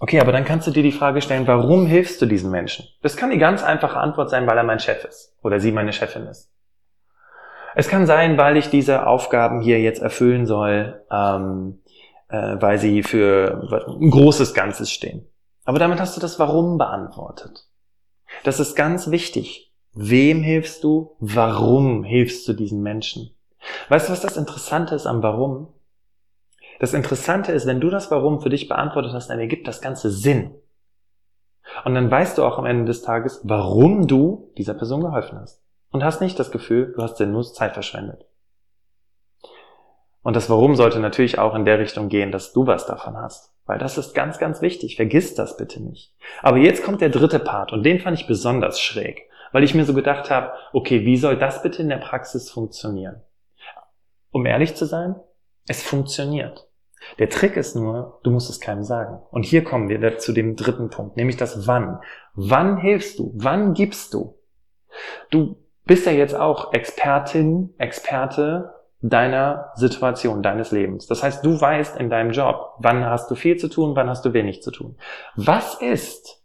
okay, 0.00 0.20
aber 0.20 0.32
dann 0.32 0.44
kannst 0.44 0.66
du 0.66 0.70
dir 0.70 0.82
die 0.82 0.92
Frage 0.92 1.22
stellen, 1.22 1.46
warum 1.46 1.86
hilfst 1.86 2.20
du 2.20 2.26
diesen 2.26 2.50
Menschen? 2.50 2.86
Das 3.02 3.16
kann 3.16 3.30
die 3.30 3.38
ganz 3.38 3.62
einfache 3.62 3.98
Antwort 3.98 4.28
sein, 4.28 4.46
weil 4.46 4.58
er 4.58 4.64
mein 4.64 4.80
Chef 4.80 5.04
ist 5.04 5.34
oder 5.42 5.60
sie 5.60 5.72
meine 5.72 5.92
Chefin 5.92 6.26
ist. 6.26 6.52
Es 7.74 7.88
kann 7.88 8.06
sein, 8.06 8.38
weil 8.38 8.56
ich 8.56 8.70
diese 8.70 9.06
Aufgaben 9.06 9.60
hier 9.60 9.80
jetzt 9.80 10.00
erfüllen 10.00 10.46
soll, 10.46 11.04
ähm, 11.10 11.82
äh, 12.28 12.56
weil 12.60 12.78
sie 12.78 13.02
für 13.02 13.86
ein 14.00 14.10
großes 14.10 14.54
Ganzes 14.54 14.90
stehen. 14.90 15.26
Aber 15.64 15.78
damit 15.78 16.00
hast 16.00 16.16
du 16.16 16.20
das 16.20 16.38
Warum 16.38 16.78
beantwortet. 16.78 17.68
Das 18.44 18.60
ist 18.60 18.76
ganz 18.76 19.10
wichtig. 19.10 19.72
Wem 19.92 20.42
hilfst 20.42 20.84
du? 20.84 21.16
Warum 21.20 22.04
hilfst 22.04 22.46
du 22.46 22.52
diesen 22.52 22.82
Menschen? 22.82 23.34
Weißt 23.88 24.08
du, 24.08 24.12
was 24.12 24.20
das 24.20 24.36
Interessante 24.36 24.94
ist 24.94 25.06
am 25.06 25.22
Warum? 25.22 25.68
Das 26.78 26.92
Interessante 26.94 27.52
ist, 27.52 27.66
wenn 27.66 27.80
du 27.80 27.88
das 27.88 28.10
Warum 28.10 28.40
für 28.40 28.50
dich 28.50 28.68
beantwortet 28.68 29.12
hast, 29.12 29.28
dann 29.28 29.40
ergibt 29.40 29.66
das 29.66 29.80
Ganze 29.80 30.10
Sinn. 30.10 30.54
Und 31.84 31.94
dann 31.94 32.10
weißt 32.10 32.38
du 32.38 32.44
auch 32.44 32.58
am 32.58 32.66
Ende 32.66 32.84
des 32.84 33.02
Tages, 33.02 33.40
warum 33.44 34.06
du 34.06 34.52
dieser 34.56 34.74
Person 34.74 35.00
geholfen 35.00 35.38
hast. 35.40 35.62
Und 35.90 36.04
hast 36.04 36.20
nicht 36.20 36.38
das 36.38 36.50
Gefühl, 36.50 36.92
du 36.94 37.02
hast 37.02 37.16
sinnlos 37.16 37.54
Zeit 37.54 37.72
verschwendet. 37.72 38.26
Und 40.26 40.34
das 40.34 40.50
Warum 40.50 40.74
sollte 40.74 40.98
natürlich 40.98 41.38
auch 41.38 41.54
in 41.54 41.64
der 41.64 41.78
Richtung 41.78 42.08
gehen, 42.08 42.32
dass 42.32 42.52
du 42.52 42.66
was 42.66 42.84
davon 42.84 43.16
hast. 43.16 43.54
Weil 43.64 43.78
das 43.78 43.96
ist 43.96 44.12
ganz, 44.12 44.40
ganz 44.40 44.60
wichtig. 44.60 44.96
Vergiss 44.96 45.36
das 45.36 45.56
bitte 45.56 45.80
nicht. 45.80 46.16
Aber 46.42 46.56
jetzt 46.56 46.82
kommt 46.82 47.00
der 47.00 47.10
dritte 47.10 47.38
Part 47.38 47.72
und 47.72 47.84
den 47.84 48.00
fand 48.00 48.18
ich 48.18 48.26
besonders 48.26 48.80
schräg, 48.80 49.30
weil 49.52 49.62
ich 49.62 49.76
mir 49.76 49.84
so 49.84 49.94
gedacht 49.94 50.28
habe, 50.28 50.50
okay, 50.72 51.04
wie 51.04 51.16
soll 51.16 51.36
das 51.36 51.62
bitte 51.62 51.80
in 51.80 51.88
der 51.88 51.98
Praxis 51.98 52.50
funktionieren? 52.50 53.22
Um 54.32 54.46
ehrlich 54.46 54.74
zu 54.74 54.84
sein, 54.84 55.14
es 55.68 55.84
funktioniert. 55.84 56.66
Der 57.20 57.30
Trick 57.30 57.56
ist 57.56 57.76
nur, 57.76 58.18
du 58.24 58.32
musst 58.32 58.50
es 58.50 58.58
keinem 58.58 58.82
sagen. 58.82 59.20
Und 59.30 59.44
hier 59.44 59.62
kommen 59.62 59.88
wir 59.88 60.18
zu 60.18 60.32
dem 60.32 60.56
dritten 60.56 60.90
Punkt, 60.90 61.16
nämlich 61.16 61.36
das 61.36 61.68
Wann. 61.68 62.00
Wann 62.34 62.78
hilfst 62.78 63.20
du? 63.20 63.30
Wann 63.36 63.74
gibst 63.74 64.12
du? 64.12 64.36
Du 65.30 65.56
bist 65.84 66.04
ja 66.04 66.10
jetzt 66.10 66.34
auch 66.34 66.72
Expertin, 66.72 67.74
Experte 67.78 68.72
deiner 69.08 69.72
Situation, 69.74 70.42
deines 70.42 70.70
Lebens. 70.70 71.06
Das 71.06 71.22
heißt, 71.22 71.44
du 71.44 71.60
weißt 71.60 71.96
in 71.96 72.10
deinem 72.10 72.30
Job, 72.30 72.74
wann 72.78 73.04
hast 73.04 73.30
du 73.30 73.34
viel 73.34 73.56
zu 73.56 73.68
tun, 73.68 73.96
wann 73.96 74.08
hast 74.08 74.24
du 74.24 74.32
wenig 74.32 74.62
zu 74.62 74.70
tun. 74.70 74.96
Was 75.34 75.74
ist, 75.74 76.42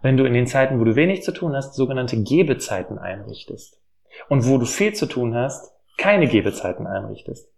wenn 0.00 0.16
du 0.16 0.24
in 0.24 0.34
den 0.34 0.46
Zeiten, 0.46 0.80
wo 0.80 0.84
du 0.84 0.96
wenig 0.96 1.22
zu 1.22 1.32
tun 1.32 1.54
hast, 1.54 1.74
sogenannte 1.74 2.22
Gebezeiten 2.22 2.98
einrichtest? 2.98 3.80
Und 4.28 4.46
wo 4.46 4.58
du 4.58 4.66
viel 4.66 4.94
zu 4.94 5.06
tun 5.06 5.34
hast, 5.34 5.72
keine 5.96 6.26
Gebezeiten 6.26 6.86
einrichtest? 6.86 7.48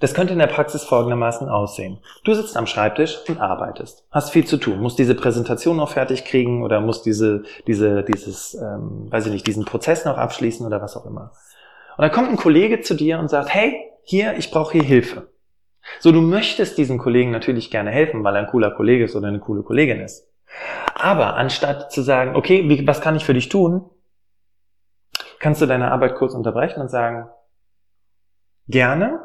Das 0.00 0.12
könnte 0.12 0.32
in 0.32 0.38
der 0.38 0.48
Praxis 0.48 0.82
folgendermaßen 0.82 1.48
aussehen. 1.48 1.98
Du 2.24 2.34
sitzt 2.34 2.56
am 2.56 2.66
Schreibtisch 2.66 3.20
und 3.28 3.40
arbeitest, 3.40 4.06
hast 4.10 4.30
viel 4.30 4.44
zu 4.44 4.56
tun, 4.56 4.80
musst 4.80 4.98
diese 4.98 5.14
Präsentation 5.14 5.76
noch 5.76 5.90
fertig 5.90 6.24
kriegen 6.24 6.62
oder 6.62 6.80
musst 6.80 7.06
diese, 7.06 7.44
diese, 7.66 8.02
dieses, 8.02 8.54
ähm, 8.54 9.10
weiß 9.10 9.26
ich 9.26 9.32
nicht, 9.32 9.46
diesen 9.46 9.64
Prozess 9.64 10.04
noch 10.04 10.18
abschließen 10.18 10.66
oder 10.66 10.82
was 10.82 10.96
auch 10.96 11.06
immer. 11.06 11.32
Und 11.96 12.02
dann 12.02 12.12
kommt 12.12 12.30
ein 12.30 12.36
Kollege 12.36 12.80
zu 12.80 12.94
dir 12.94 13.18
und 13.18 13.28
sagt, 13.28 13.52
hey, 13.52 13.90
hier, 14.02 14.36
ich 14.36 14.50
brauche 14.50 14.72
hier 14.72 14.82
Hilfe. 14.82 15.32
So, 16.00 16.12
du 16.12 16.20
möchtest 16.20 16.78
diesem 16.78 16.98
Kollegen 16.98 17.30
natürlich 17.30 17.70
gerne 17.70 17.90
helfen, 17.90 18.24
weil 18.24 18.36
er 18.36 18.42
ein 18.42 18.48
cooler 18.48 18.70
Kollege 18.70 19.04
ist 19.04 19.16
oder 19.16 19.28
eine 19.28 19.40
coole 19.40 19.62
Kollegin 19.62 20.00
ist. 20.00 20.28
Aber 20.94 21.36
anstatt 21.36 21.92
zu 21.92 22.02
sagen, 22.02 22.36
okay, 22.36 22.68
wie, 22.68 22.86
was 22.86 23.00
kann 23.00 23.16
ich 23.16 23.24
für 23.24 23.34
dich 23.34 23.48
tun, 23.48 23.90
kannst 25.40 25.60
du 25.60 25.66
deine 25.66 25.90
Arbeit 25.90 26.14
kurz 26.14 26.34
unterbrechen 26.34 26.80
und 26.80 26.88
sagen, 26.88 27.28
gerne, 28.66 29.20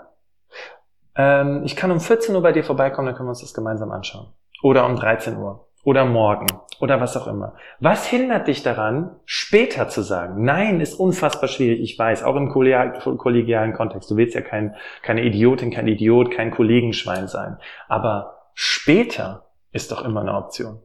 ähm, 1.16 1.64
ich 1.64 1.76
kann 1.76 1.92
um 1.92 2.00
14 2.00 2.36
Uhr 2.36 2.42
bei 2.42 2.52
dir 2.52 2.64
vorbeikommen, 2.64 3.08
dann 3.08 3.16
können 3.16 3.28
wir 3.28 3.32
uns 3.32 3.42
das 3.42 3.54
gemeinsam 3.54 3.92
anschauen. 3.92 4.34
Oder 4.62 4.86
um 4.86 4.96
13 4.96 5.38
Uhr 5.38 5.69
oder 5.84 6.06
morgen 6.06 6.48
oder 6.80 7.02
was 7.02 7.18
auch 7.18 7.28
immer. 7.28 7.56
Was 7.80 8.08
hindert 8.08 8.48
dich 8.48 8.64
daran, 8.64 9.16
später 9.26 9.90
zu 9.90 10.02
sagen? 10.02 10.44
Nein, 10.44 10.82
ist 10.82 10.94
unfassbar 10.94 11.50
schwierig, 11.50 11.82
ich 11.82 11.98
weiß, 11.98 12.24
auch 12.24 12.36
im 12.36 12.50
kollegialen 12.50 13.74
Kontext. 13.74 14.10
Du 14.10 14.18
willst 14.18 14.36
ja 14.36 14.42
kein, 14.42 14.76
keine 15.02 15.24
Idiotin, 15.24 15.72
kein 15.72 15.88
Idiot, 15.88 16.32
kein 16.32 16.52
Kollegenschwein 16.52 17.28
sein. 17.28 17.58
Aber 17.88 18.52
später 18.54 19.50
ist 19.72 19.92
doch 19.92 20.04
immer 20.04 20.22
eine 20.22 20.36
Option. 20.36 20.82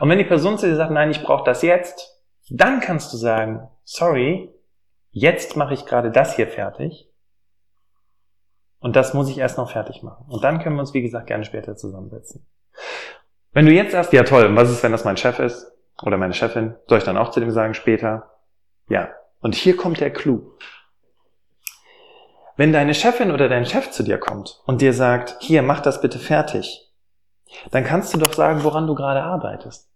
Und 0.00 0.08
wenn 0.08 0.18
die 0.18 0.24
Person 0.24 0.58
zu 0.58 0.66
dir 0.66 0.76
sagt, 0.76 0.90
nein, 0.90 1.10
ich 1.10 1.22
brauche 1.22 1.44
das 1.44 1.62
jetzt, 1.62 2.20
dann 2.50 2.80
kannst 2.80 3.12
du 3.12 3.16
sagen, 3.16 3.68
sorry, 3.84 4.52
jetzt 5.10 5.56
mache 5.56 5.74
ich 5.74 5.86
gerade 5.86 6.10
das 6.10 6.36
hier 6.36 6.46
fertig. 6.46 7.08
Und 8.80 8.96
das 8.96 9.14
muss 9.14 9.30
ich 9.30 9.38
erst 9.38 9.58
noch 9.58 9.70
fertig 9.70 10.02
machen. 10.02 10.26
Und 10.28 10.42
dann 10.42 10.58
können 10.58 10.76
wir 10.76 10.80
uns, 10.80 10.92
wie 10.92 11.02
gesagt, 11.02 11.28
gerne 11.28 11.44
später 11.44 11.76
zusammensetzen. 11.76 12.46
Wenn 13.52 13.66
du 13.66 13.72
jetzt 13.72 13.92
sagst, 13.92 14.12
ja 14.12 14.22
toll, 14.22 14.46
und 14.46 14.56
was 14.56 14.70
ist, 14.70 14.82
wenn 14.82 14.92
das 14.92 15.04
mein 15.04 15.18
Chef 15.18 15.38
ist 15.38 15.70
oder 16.02 16.16
meine 16.16 16.32
Chefin, 16.32 16.74
soll 16.88 16.98
ich 16.98 17.04
dann 17.04 17.18
auch 17.18 17.30
zu 17.30 17.40
dem 17.40 17.50
sagen 17.50 17.74
später? 17.74 18.30
Ja. 18.88 19.10
Und 19.40 19.54
hier 19.54 19.76
kommt 19.76 20.00
der 20.00 20.12
Clou. 20.12 20.52
Wenn 22.56 22.72
deine 22.72 22.94
Chefin 22.94 23.30
oder 23.30 23.48
dein 23.48 23.66
Chef 23.66 23.90
zu 23.90 24.02
dir 24.02 24.18
kommt 24.18 24.62
und 24.66 24.80
dir 24.80 24.92
sagt, 24.92 25.36
hier, 25.40 25.62
mach 25.62 25.80
das 25.80 26.00
bitte 26.00 26.18
fertig, 26.18 26.90
dann 27.70 27.84
kannst 27.84 28.14
du 28.14 28.18
doch 28.18 28.32
sagen, 28.32 28.64
woran 28.64 28.86
du 28.86 28.94
gerade 28.94 29.22
arbeitest. 29.22 29.90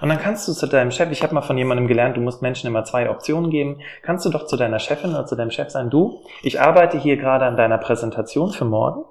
Und 0.00 0.08
dann 0.08 0.18
kannst 0.18 0.46
du 0.46 0.52
zu 0.52 0.66
deinem 0.66 0.90
Chef, 0.90 1.10
ich 1.10 1.22
habe 1.22 1.34
mal 1.34 1.42
von 1.42 1.56
jemandem 1.56 1.86
gelernt, 1.86 2.16
du 2.16 2.20
musst 2.20 2.42
Menschen 2.42 2.66
immer 2.66 2.84
zwei 2.84 3.08
Optionen 3.08 3.50
geben, 3.50 3.80
kannst 4.02 4.26
du 4.26 4.30
doch 4.30 4.46
zu 4.46 4.56
deiner 4.56 4.78
Chefin 4.78 5.10
oder 5.10 5.26
zu 5.26 5.36
deinem 5.36 5.50
Chef 5.50 5.70
sagen, 5.70 5.90
du, 5.90 6.22
ich 6.42 6.60
arbeite 6.60 6.98
hier 6.98 7.16
gerade 7.16 7.46
an 7.46 7.56
deiner 7.56 7.78
Präsentation 7.78 8.50
für 8.50 8.64
morgen 8.64 9.04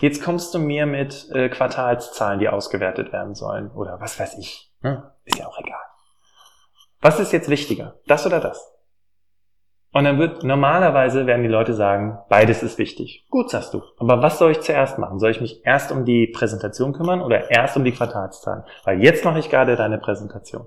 Jetzt 0.00 0.22
kommst 0.22 0.54
du 0.54 0.58
mir 0.58 0.86
mit 0.86 1.30
äh, 1.32 1.48
Quartalszahlen, 1.48 2.40
die 2.40 2.48
ausgewertet 2.48 3.12
werden 3.12 3.34
sollen. 3.34 3.70
Oder 3.70 4.00
was 4.00 4.18
weiß 4.18 4.38
ich. 4.38 4.72
Hm? 4.80 5.02
Ist 5.24 5.38
ja 5.38 5.46
auch 5.46 5.58
egal. 5.58 5.80
Was 7.00 7.20
ist 7.20 7.32
jetzt 7.32 7.48
wichtiger? 7.50 7.96
Das 8.06 8.26
oder 8.26 8.40
das? 8.40 8.70
Und 9.92 10.04
dann 10.04 10.18
wird 10.18 10.42
normalerweise 10.42 11.26
werden 11.26 11.42
die 11.42 11.48
Leute 11.48 11.74
sagen, 11.74 12.18
beides 12.28 12.62
ist 12.62 12.78
wichtig. 12.78 13.26
Gut, 13.30 13.50
sagst 13.50 13.74
du. 13.74 13.82
Aber 13.98 14.22
was 14.22 14.38
soll 14.38 14.50
ich 14.50 14.60
zuerst 14.60 14.98
machen? 14.98 15.20
Soll 15.20 15.30
ich 15.30 15.40
mich 15.40 15.64
erst 15.64 15.92
um 15.92 16.04
die 16.04 16.26
Präsentation 16.26 16.92
kümmern 16.92 17.20
oder 17.20 17.50
erst 17.50 17.76
um 17.76 17.84
die 17.84 17.92
Quartalszahlen? 17.92 18.64
Weil 18.84 19.02
jetzt 19.02 19.24
mache 19.24 19.38
ich 19.38 19.50
gerade 19.50 19.76
deine 19.76 19.98
Präsentation. 19.98 20.66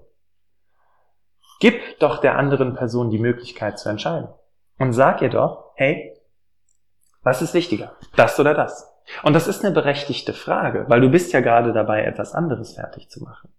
Gib 1.60 2.00
doch 2.00 2.20
der 2.20 2.38
anderen 2.38 2.76
Person 2.76 3.10
die 3.10 3.20
Möglichkeit 3.20 3.80
zu 3.80 3.90
entscheiden. 3.90 4.30
Und 4.78 4.94
sag 4.94 5.22
ihr 5.22 5.30
doch, 5.30 5.72
hey, 5.76 6.14
Was 7.24 7.42
ist 7.42 7.54
wichtiger? 7.54 7.92
Das 8.16 8.40
oder 8.40 8.54
das? 8.54 8.90
Und 9.24 9.34
das 9.34 9.48
ist 9.48 9.64
eine 9.64 9.74
berechtigte 9.74 10.34
Frage, 10.34 10.86
weil 10.88 11.02
du 11.02 11.10
bist 11.10 11.34
ja 11.34 11.40
gerade 11.40 11.74
dabei, 11.74 12.04
etwas 12.04 12.34
anderes 12.34 12.76
fertig 12.76 13.10
zu 13.10 13.24
machen. 13.24 13.50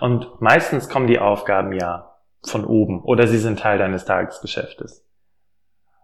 Und 0.00 0.40
meistens 0.40 0.88
kommen 0.88 1.06
die 1.06 1.18
Aufgaben 1.18 1.72
ja 1.72 2.16
von 2.42 2.64
oben 2.64 3.02
oder 3.02 3.26
sie 3.26 3.38
sind 3.38 3.58
Teil 3.58 3.78
deines 3.78 4.04
Tagesgeschäftes. 4.04 5.04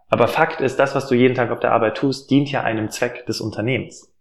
Aber 0.08 0.26
Fakt 0.26 0.60
ist, 0.60 0.78
das, 0.78 0.94
was 0.94 1.06
du 1.06 1.14
jeden 1.14 1.34
Tag 1.34 1.50
auf 1.50 1.60
der 1.60 1.72
Arbeit 1.72 1.96
tust, 1.96 2.30
dient 2.30 2.50
ja 2.50 2.62
einem 2.62 2.90
Zweck 2.90 3.26
des 3.26 3.40
Unternehmens. 3.40 4.12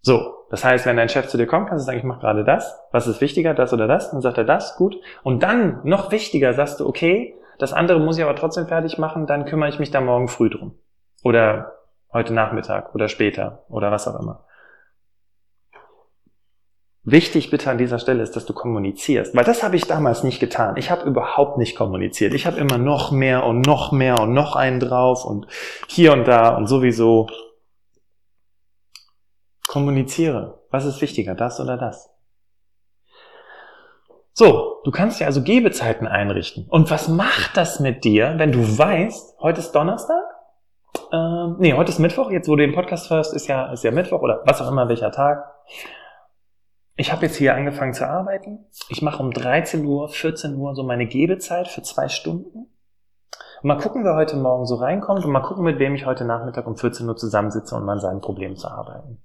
So, 0.00 0.34
das 0.50 0.64
heißt, 0.64 0.84
wenn 0.84 0.96
dein 0.96 1.08
Chef 1.08 1.28
zu 1.28 1.38
dir 1.38 1.46
kommt, 1.46 1.68
kannst 1.68 1.84
du 1.84 1.86
sagen, 1.86 1.98
ich 1.98 2.04
mache 2.04 2.20
gerade 2.20 2.44
das. 2.44 2.76
Was 2.90 3.06
ist 3.06 3.20
wichtiger, 3.20 3.54
das 3.54 3.72
oder 3.72 3.86
das? 3.86 4.10
Dann 4.10 4.20
sagt 4.20 4.36
er 4.36 4.44
das, 4.44 4.76
gut. 4.76 4.96
Und 5.22 5.42
dann, 5.42 5.80
noch 5.84 6.10
wichtiger, 6.10 6.52
sagst 6.54 6.80
du, 6.80 6.86
okay, 6.86 7.34
das 7.58 7.72
andere 7.72 8.00
muss 8.00 8.18
ich 8.18 8.24
aber 8.24 8.36
trotzdem 8.36 8.66
fertig 8.66 8.98
machen, 8.98 9.26
dann 9.26 9.44
kümmere 9.44 9.68
ich 9.68 9.78
mich 9.78 9.90
da 9.90 10.00
morgen 10.00 10.28
früh 10.28 10.50
drum. 10.50 10.76
Oder 11.24 11.78
heute 12.12 12.34
Nachmittag 12.34 12.94
oder 12.94 13.08
später 13.08 13.64
oder 13.68 13.90
was 13.90 14.06
auch 14.06 14.20
immer. 14.20 14.44
Wichtig 17.02 17.50
bitte 17.50 17.70
an 17.70 17.76
dieser 17.76 17.98
Stelle 17.98 18.22
ist, 18.22 18.36
dass 18.36 18.46
du 18.46 18.54
kommunizierst, 18.54 19.34
weil 19.34 19.44
das 19.44 19.62
habe 19.62 19.76
ich 19.76 19.86
damals 19.86 20.22
nicht 20.22 20.38
getan. 20.38 20.76
Ich 20.76 20.90
habe 20.90 21.06
überhaupt 21.06 21.58
nicht 21.58 21.76
kommuniziert. 21.76 22.32
Ich 22.32 22.46
habe 22.46 22.58
immer 22.58 22.78
noch 22.78 23.10
mehr 23.10 23.44
und 23.44 23.60
noch 23.60 23.90
mehr 23.90 24.20
und 24.20 24.32
noch 24.32 24.54
einen 24.54 24.80
drauf 24.80 25.24
und 25.24 25.46
hier 25.88 26.12
und 26.12 26.26
da 26.26 26.56
und 26.56 26.66
sowieso. 26.66 27.26
Kommuniziere. 29.66 30.60
Was 30.70 30.84
ist 30.84 31.00
wichtiger, 31.00 31.34
das 31.34 31.58
oder 31.58 31.76
das? 31.76 32.10
So, 34.32 34.80
du 34.84 34.90
kannst 34.90 35.20
dir 35.20 35.26
also 35.26 35.42
Gebezeiten 35.42 36.06
einrichten. 36.06 36.66
Und 36.68 36.90
was 36.90 37.08
macht 37.08 37.56
das 37.56 37.80
mit 37.80 38.04
dir, 38.04 38.34
wenn 38.36 38.52
du 38.52 38.60
weißt, 38.60 39.40
heute 39.40 39.60
ist 39.60 39.72
Donnerstag? 39.72 40.23
Ähm, 41.14 41.56
nee, 41.60 41.72
heute 41.74 41.90
ist 41.90 42.00
Mittwoch. 42.00 42.30
Jetzt, 42.30 42.48
wo 42.48 42.56
du 42.56 42.66
den 42.66 42.74
Podcast 42.74 43.08
hörst, 43.10 43.34
ist 43.34 43.46
ja, 43.46 43.72
ist 43.72 43.84
ja 43.84 43.92
Mittwoch 43.92 44.20
oder 44.20 44.42
was 44.46 44.60
auch 44.60 44.68
immer, 44.68 44.88
welcher 44.88 45.12
Tag 45.12 45.44
ich 46.96 47.12
habe 47.12 47.26
jetzt 47.26 47.36
hier 47.36 47.54
angefangen 47.54 47.92
zu 47.92 48.08
arbeiten. 48.08 48.66
Ich 48.88 49.02
mache 49.02 49.22
um 49.22 49.32
13 49.32 49.84
Uhr, 49.84 50.08
14 50.08 50.54
Uhr 50.56 50.74
so 50.74 50.84
meine 50.84 51.06
Gebezeit 51.06 51.68
für 51.68 51.82
zwei 51.82 52.08
Stunden. 52.08 52.66
Und 53.62 53.68
mal 53.68 53.78
gucken, 53.78 54.04
wer 54.04 54.14
heute 54.14 54.36
Morgen 54.36 54.66
so 54.66 54.76
reinkommt 54.76 55.24
und 55.24 55.32
mal 55.32 55.40
gucken, 55.40 55.64
mit 55.64 55.78
wem 55.78 55.94
ich 55.94 56.06
heute 56.06 56.24
Nachmittag 56.24 56.66
um 56.66 56.76
14 56.76 57.08
Uhr 57.08 57.16
zusammensitze 57.16 57.78
mal 57.80 57.94
an 57.94 58.00
seinen 58.00 58.20
Problemen 58.20 58.56
zu 58.56 58.68
arbeiten. 58.68 59.20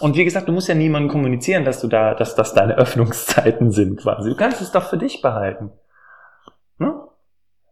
Und 0.00 0.16
wie 0.16 0.24
gesagt, 0.24 0.48
du 0.48 0.52
musst 0.52 0.68
ja 0.68 0.74
niemandem 0.74 1.10
kommunizieren, 1.10 1.64
dass 1.64 1.80
du 1.80 1.88
da, 1.88 2.14
dass 2.14 2.34
das 2.34 2.52
deine 2.52 2.74
Öffnungszeiten 2.78 3.70
sind 3.70 4.00
quasi. 4.00 4.28
Du 4.30 4.36
kannst 4.36 4.60
es 4.60 4.72
doch 4.72 4.84
für 4.84 4.98
dich 4.98 5.22
behalten. 5.22 5.70
Ne? 6.76 7.07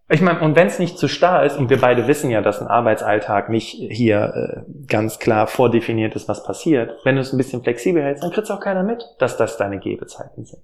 Ich 0.08 0.20
meine, 0.20 0.40
und 0.40 0.54
wenn 0.54 0.68
es 0.68 0.78
nicht 0.78 0.98
zu 0.98 1.08
starr 1.08 1.44
ist, 1.44 1.56
und 1.56 1.68
wir 1.68 1.80
beide 1.80 2.06
wissen 2.06 2.30
ja, 2.30 2.40
dass 2.40 2.60
ein 2.60 2.68
Arbeitsalltag 2.68 3.48
nicht 3.48 3.70
hier 3.70 4.64
äh, 4.66 4.86
ganz 4.86 5.18
klar 5.18 5.48
vordefiniert 5.48 6.14
ist, 6.14 6.28
was 6.28 6.44
passiert, 6.44 6.92
wenn 7.04 7.16
du 7.16 7.22
es 7.22 7.32
ein 7.32 7.38
bisschen 7.38 7.62
flexibel 7.62 8.02
hältst, 8.02 8.22
dann 8.22 8.30
kriegt 8.30 8.48
auch 8.50 8.60
keiner 8.60 8.84
mit, 8.84 9.04
dass 9.18 9.36
das 9.36 9.56
deine 9.56 9.80
Gebezeiten 9.80 10.44
sind. 10.44 10.62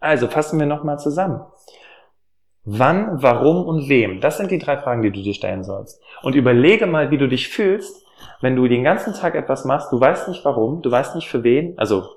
Also 0.00 0.26
fassen 0.26 0.58
wir 0.58 0.66
nochmal 0.66 0.98
zusammen. 0.98 1.42
Wann, 2.64 3.22
warum 3.22 3.66
und 3.66 3.88
wem? 3.88 4.20
Das 4.20 4.38
sind 4.38 4.50
die 4.50 4.58
drei 4.58 4.78
Fragen, 4.78 5.02
die 5.02 5.12
du 5.12 5.22
dir 5.22 5.34
stellen 5.34 5.62
sollst. 5.62 6.02
Und 6.22 6.34
überlege 6.34 6.86
mal, 6.86 7.10
wie 7.12 7.18
du 7.18 7.28
dich 7.28 7.48
fühlst, 7.48 8.04
wenn 8.40 8.56
du 8.56 8.66
den 8.66 8.82
ganzen 8.82 9.14
Tag 9.14 9.36
etwas 9.36 9.64
machst, 9.64 9.92
du 9.92 10.00
weißt 10.00 10.28
nicht 10.28 10.44
warum, 10.44 10.82
du 10.82 10.90
weißt 10.90 11.14
nicht 11.14 11.28
für 11.28 11.44
wen, 11.44 11.78
also 11.78 12.08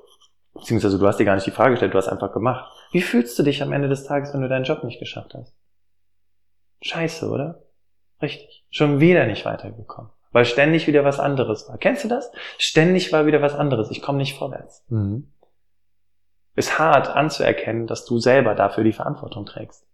beziehungsweise 0.54 0.98
du 0.98 1.06
hast 1.06 1.20
dir 1.20 1.26
gar 1.26 1.36
nicht 1.36 1.46
die 1.46 1.52
Frage 1.52 1.72
gestellt, 1.72 1.94
du 1.94 1.98
hast 1.98 2.08
einfach 2.08 2.34
gemacht. 2.34 2.72
Wie 2.92 3.02
fühlst 3.02 3.38
du 3.38 3.44
dich 3.44 3.62
am 3.62 3.72
Ende 3.72 3.88
des 3.88 4.06
Tages, 4.06 4.34
wenn 4.34 4.42
du 4.42 4.50
deinen 4.50 4.64
Job 4.64 4.84
nicht 4.84 5.00
geschafft 5.00 5.36
hast? 5.36 5.54
Scheiße, 6.82 7.30
oder? 7.30 7.64
Richtig. 8.22 8.66
Schon 8.70 9.00
wieder 9.00 9.26
nicht 9.26 9.46
weitergekommen. 9.46 10.12
Weil 10.32 10.46
ständig 10.46 10.88
wieder 10.88 11.04
was 11.04 11.20
anderes 11.20 11.68
war. 11.70 11.78
Kennst 11.78 12.04
du 12.04 12.08
das? 12.08 12.32
Ständig 12.58 13.12
war 13.14 13.26
wieder 13.26 13.42
was 13.42 13.56
anderes. 13.56 13.92
Ich 13.92 14.02
komme 14.02 14.18
nicht 14.18 14.38
vorwärts. 14.38 14.84
Mhm. 14.90 15.32
Ist 16.56 16.80
hart 16.80 17.10
anzuerkennen, 17.10 17.88
dass 17.88 18.06
du 18.06 18.20
selber 18.20 18.56
dafür 18.56 18.84
die 18.84 18.94
Verantwortung 18.94 19.46
trägst. 19.46 19.88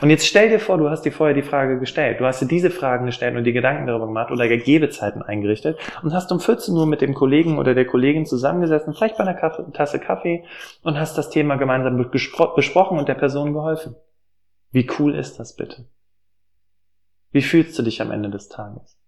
Und 0.00 0.10
jetzt 0.10 0.26
stell 0.26 0.48
dir 0.48 0.60
vor, 0.60 0.78
du 0.78 0.90
hast 0.90 1.02
dir 1.02 1.12
vorher 1.12 1.34
die 1.34 1.42
Frage 1.42 1.78
gestellt. 1.78 2.20
Du 2.20 2.26
hast 2.26 2.40
dir 2.40 2.46
diese 2.46 2.70
Fragen 2.70 3.06
gestellt 3.06 3.36
und 3.36 3.44
dir 3.44 3.52
Gedanken 3.52 3.86
darüber 3.86 4.06
gemacht 4.06 4.30
oder 4.30 4.48
Gegebezeiten 4.48 5.22
eingerichtet 5.22 5.78
und 6.02 6.12
hast 6.12 6.30
um 6.32 6.40
14 6.40 6.74
Uhr 6.74 6.86
mit 6.86 7.00
dem 7.00 7.14
Kollegen 7.14 7.58
oder 7.58 7.74
der 7.74 7.86
Kollegin 7.86 8.26
zusammengesessen, 8.26 8.94
vielleicht 8.94 9.16
bei 9.16 9.22
einer 9.22 9.34
Kaffee, 9.34 9.64
Tasse 9.72 9.98
Kaffee 9.98 10.44
und 10.82 10.98
hast 10.98 11.16
das 11.16 11.30
Thema 11.30 11.56
gemeinsam 11.56 12.10
besprochen 12.10 12.98
und 12.98 13.08
der 13.08 13.14
Person 13.14 13.52
geholfen. 13.54 13.94
Wie 14.70 14.88
cool 14.98 15.14
ist 15.14 15.38
das 15.38 15.56
bitte? 15.56 15.86
Wie 17.30 17.42
fühlst 17.42 17.78
du 17.78 17.82
dich 17.82 18.02
am 18.02 18.10
Ende 18.10 18.30
des 18.30 18.48
Tages? 18.48 18.98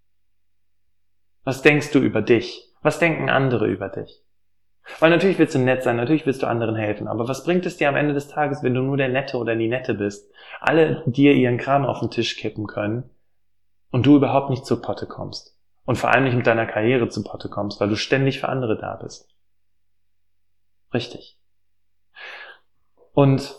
Was 1.44 1.62
denkst 1.62 1.90
du 1.90 1.98
über 1.98 2.22
dich? 2.22 2.72
Was 2.82 2.98
denken 2.98 3.28
andere 3.28 3.66
über 3.66 3.88
dich? 3.88 4.22
Weil 4.98 5.10
natürlich 5.10 5.38
willst 5.38 5.54
du 5.54 5.60
nett 5.60 5.82
sein, 5.82 5.96
natürlich 5.96 6.26
willst 6.26 6.42
du 6.42 6.46
anderen 6.46 6.74
helfen, 6.74 7.06
aber 7.06 7.28
was 7.28 7.44
bringt 7.44 7.66
es 7.66 7.76
dir 7.76 7.88
am 7.88 7.96
Ende 7.96 8.14
des 8.14 8.28
Tages, 8.28 8.62
wenn 8.62 8.74
du 8.74 8.82
nur 8.82 8.96
der 8.96 9.08
Nette 9.08 9.36
oder 9.36 9.54
die 9.54 9.68
Nette 9.68 9.94
bist, 9.94 10.32
alle 10.60 11.04
dir 11.06 11.34
ihren 11.34 11.58
Kram 11.58 11.84
auf 11.86 12.00
den 12.00 12.10
Tisch 12.10 12.36
kippen 12.36 12.66
können 12.66 13.08
und 13.90 14.06
du 14.06 14.16
überhaupt 14.16 14.50
nicht 14.50 14.66
zur 14.66 14.82
Potte 14.82 15.06
kommst 15.06 15.56
und 15.84 15.98
vor 15.98 16.10
allem 16.10 16.24
nicht 16.24 16.36
mit 16.36 16.46
deiner 16.46 16.66
Karriere 16.66 17.08
zur 17.08 17.24
Potte 17.24 17.48
kommst, 17.48 17.80
weil 17.80 17.88
du 17.88 17.96
ständig 17.96 18.40
für 18.40 18.48
andere 18.48 18.76
da 18.76 18.96
bist. 18.96 19.28
Richtig. 20.92 21.38
Und 23.12 23.54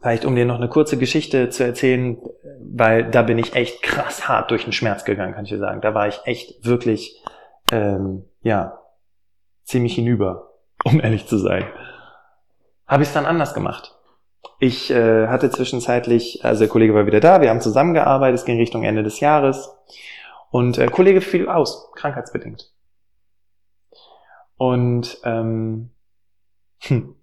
Vielleicht 0.00 0.24
um 0.24 0.34
dir 0.34 0.46
noch 0.46 0.56
eine 0.56 0.68
kurze 0.68 0.96
Geschichte 0.96 1.50
zu 1.50 1.64
erzählen, 1.64 2.18
weil 2.58 3.10
da 3.10 3.22
bin 3.22 3.38
ich 3.38 3.54
echt 3.54 3.82
krass 3.82 4.28
hart 4.28 4.50
durch 4.50 4.64
den 4.64 4.72
Schmerz 4.72 5.04
gegangen, 5.04 5.34
kann 5.34 5.44
ich 5.44 5.50
dir 5.50 5.58
sagen. 5.58 5.82
Da 5.82 5.94
war 5.94 6.08
ich 6.08 6.20
echt 6.24 6.64
wirklich, 6.64 7.22
ähm, 7.70 8.24
ja, 8.40 8.78
ziemlich 9.64 9.94
hinüber, 9.94 10.54
um 10.84 11.00
ehrlich 11.00 11.26
zu 11.26 11.36
sein. 11.36 11.64
Habe 12.86 13.02
ich 13.02 13.10
es 13.10 13.14
dann 13.14 13.26
anders 13.26 13.52
gemacht. 13.52 13.94
Ich 14.58 14.90
äh, 14.90 15.28
hatte 15.28 15.50
zwischenzeitlich, 15.50 16.44
also 16.44 16.60
der 16.60 16.68
Kollege 16.68 16.94
war 16.94 17.06
wieder 17.06 17.20
da, 17.20 17.42
wir 17.42 17.50
haben 17.50 17.60
zusammengearbeitet, 17.60 18.40
es 18.40 18.46
ging 18.46 18.58
Richtung 18.58 18.84
Ende 18.84 19.02
des 19.02 19.20
Jahres 19.20 19.70
und 20.50 20.78
äh, 20.78 20.86
Kollege 20.86 21.20
fiel 21.20 21.48
aus, 21.48 21.90
krankheitsbedingt. 21.94 22.72
Und 24.56 25.18
ähm, 25.24 25.90
hm, 26.80 27.16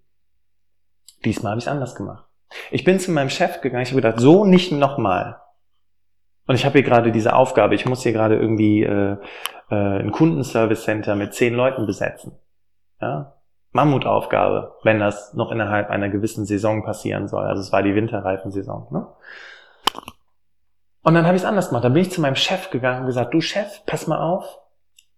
diesmal 1.26 1.52
habe 1.52 1.60
ich 1.60 1.66
es 1.66 1.72
anders 1.72 1.96
gemacht. 1.96 2.27
Ich 2.72 2.84
bin 2.84 3.00
zu 3.00 3.12
meinem 3.12 3.30
Chef 3.30 3.62
gegangen, 3.62 3.84
ich 3.84 3.90
habe 3.90 4.02
gedacht, 4.02 4.20
so 4.20 4.46
nicht 4.46 4.72
nochmal. 4.72 5.42
Und 6.48 6.56
ich 6.56 6.66
habe 6.66 6.74
hier 6.74 6.84
gerade 6.84 7.12
diese 7.12 7.34
Aufgabe, 7.34 7.76
ich 7.76 7.86
muss 7.86 8.04
hier 8.04 8.14
gerade 8.14 8.36
irgendwie 8.36 8.84
äh, 8.84 9.18
äh, 9.70 9.76
ein 9.76 10.12
Kundenservice 10.12 10.84
Center 10.84 11.16
mit 11.16 11.34
zehn 11.34 11.54
Leuten 11.54 11.86
besetzen. 11.86 12.38
Ja? 13.02 13.34
Mammutaufgabe, 13.72 14.76
wenn 14.84 15.00
das 15.00 15.34
noch 15.34 15.52
innerhalb 15.52 15.90
einer 15.90 16.10
gewissen 16.10 16.46
Saison 16.46 16.84
passieren 16.84 17.28
soll. 17.28 17.46
Also 17.46 17.62
es 17.62 17.72
war 17.72 17.84
die 17.84 17.96
Winterreifensaison. 17.96 18.88
Ne? 18.92 19.08
Und 21.04 21.14
dann 21.14 21.26
habe 21.26 21.36
ich 21.36 21.44
es 21.44 21.48
anders 21.48 21.70
gemacht. 21.70 21.84
Dann 21.84 21.94
bin 21.94 22.02
ich 22.02 22.12
zu 22.12 22.22
meinem 22.22 22.36
Chef 22.36 22.70
gegangen 22.70 23.02
und 23.02 23.06
gesagt, 23.08 23.34
du 23.34 23.42
Chef, 23.42 23.86
pass 23.86 24.08
mal 24.08 24.20
auf. 24.20 24.60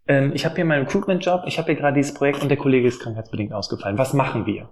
Ähm, 0.07 0.31
ich 0.33 0.45
habe 0.45 0.55
hier 0.55 0.65
meinen 0.65 0.85
Recruitment-Job, 0.85 1.43
ich 1.45 1.57
habe 1.59 1.67
hier 1.67 1.75
gerade 1.75 1.95
dieses 1.95 2.13
Projekt 2.13 2.41
und 2.41 2.49
der 2.49 2.57
Kollege 2.57 2.87
ist 2.87 2.99
krankheitsbedingt 2.99 3.53
ausgefallen. 3.53 3.97
Was 3.97 4.13
machen 4.13 4.45
wir? 4.45 4.69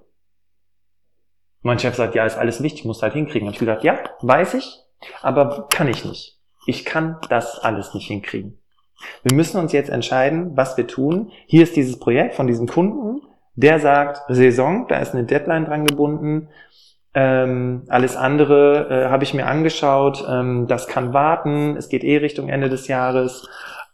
Mein 1.68 1.80
Chef 1.80 1.96
sagt, 1.96 2.16
ja, 2.16 2.26
ist 2.26 2.38
alles 2.38 2.64
wichtig, 2.64 2.86
muss 2.86 3.04
halt 3.04 3.12
hinkriegen. 3.12 3.46
Und 3.46 3.54
ich 3.54 3.60
gesagt, 3.60 3.84
ja, 3.84 4.00
weiß 4.22 4.54
ich, 4.54 4.80
aber 5.22 5.68
kann 5.70 5.90
ich 5.90 6.06
nicht. 6.06 6.40
Ich 6.66 6.86
kann 6.86 7.18
das 7.28 7.60
alles 7.60 7.94
nicht 7.94 8.08
hinkriegen. 8.08 8.58
Wir 9.24 9.36
müssen 9.36 9.60
uns 9.60 9.74
jetzt 9.74 9.90
entscheiden, 9.90 10.56
was 10.56 10.78
wir 10.78 10.88
tun. 10.88 11.30
Hier 11.46 11.64
ist 11.64 11.76
dieses 11.76 12.00
Projekt 12.00 12.36
von 12.36 12.48
diesem 12.48 12.68
Kunden, 12.68 13.22
der 13.56 13.82
sagt, 13.82 14.22
Saison, 14.30 14.88
da 14.88 15.00
ist 15.00 15.14
eine 15.14 15.26
Deadline 15.26 15.66
dran 15.66 15.86
gebunden. 15.86 16.48
Ähm, 17.14 17.84
alles 17.90 18.16
andere 18.16 18.88
äh, 18.90 19.10
habe 19.10 19.26
ich 19.26 19.34
mir 19.34 19.48
angeschaut, 19.48 20.24
ähm, 20.26 20.68
das 20.68 20.88
kann 20.88 21.12
warten, 21.12 21.76
es 21.76 21.90
geht 21.90 22.06
eh 22.06 22.16
Richtung 22.18 22.48
Ende 22.48 22.70
des 22.70 22.88
Jahres. 22.88 23.46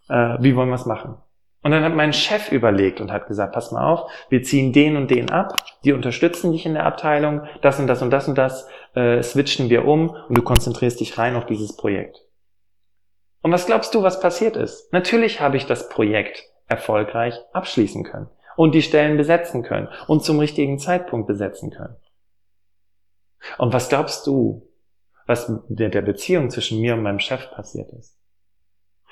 Äh, 0.10 0.38
wie 0.40 0.56
wollen 0.56 0.70
wir 0.70 0.76
es 0.76 0.86
machen? 0.86 1.16
Und 1.63 1.71
dann 1.71 1.84
hat 1.84 1.95
mein 1.95 2.12
Chef 2.12 2.52
überlegt 2.52 2.99
und 2.99 3.12
hat 3.12 3.28
gesagt, 3.28 3.54
pass 3.54 3.71
mal 3.71 3.89
auf, 3.89 4.12
wir 4.30 4.43
ziehen 4.43 4.73
den 4.73 4.97
und 4.97 5.10
den 5.10 5.32
ab, 5.32 5.65
die 5.86 5.93
unterstützen 5.93 6.52
dich 6.52 6.65
in 6.65 6.73
der 6.73 6.86
Abteilung, 6.86 7.47
das 7.62 7.80
und 7.80 7.88
das 7.88 8.02
und 8.02 8.12
das 8.12 8.28
und 8.28 8.38
das 8.38 8.67
äh, 8.95 9.23
switchen 9.23 9.69
wir 9.69 9.86
um 9.86 10.10
und 10.10 10.38
du 10.38 10.41
konzentrierst 10.41 10.99
dich 10.99 11.17
rein 11.17 11.38
auf 11.38 11.45
dieses 11.45 11.78
Projekt. 11.78 12.26
Und 13.41 13.54
was 13.54 13.65
glaubst 13.65 13.95
du, 13.95 14.04
was 14.04 14.19
passiert 14.19 14.58
ist? 14.58 14.91
Natürlich 14.91 15.39
habe 15.39 15.56
ich 15.56 15.65
das 15.65 15.88
Projekt 15.88 16.43
erfolgreich 16.67 17.39
abschließen 17.54 18.04
können 18.04 18.30
und 18.58 18.76
die 18.76 18.82
Stellen 18.82 19.15
besetzen 19.15 19.63
können 19.63 19.88
und 20.08 20.23
zum 20.23 20.39
richtigen 20.39 20.80
Zeitpunkt 20.80 21.28
besetzen 21.28 21.71
können. 21.71 21.95
Und 23.58 23.73
was 23.73 23.88
glaubst 23.88 24.28
du, 24.28 24.69
was 25.28 25.49
mit 25.69 25.93
der 25.93 26.02
Beziehung 26.02 26.49
zwischen 26.49 26.82
mir 26.82 26.93
und 26.93 27.04
meinem 27.04 27.19
Chef 27.19 27.52
passiert 27.52 27.89
ist? 27.93 28.17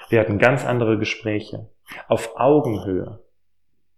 Wir 0.10 0.20
hatten 0.20 0.40
ganz 0.40 0.66
andere 0.66 0.98
Gespräche 0.98 1.70
auf 2.08 2.36
Augenhöhe. 2.36 3.20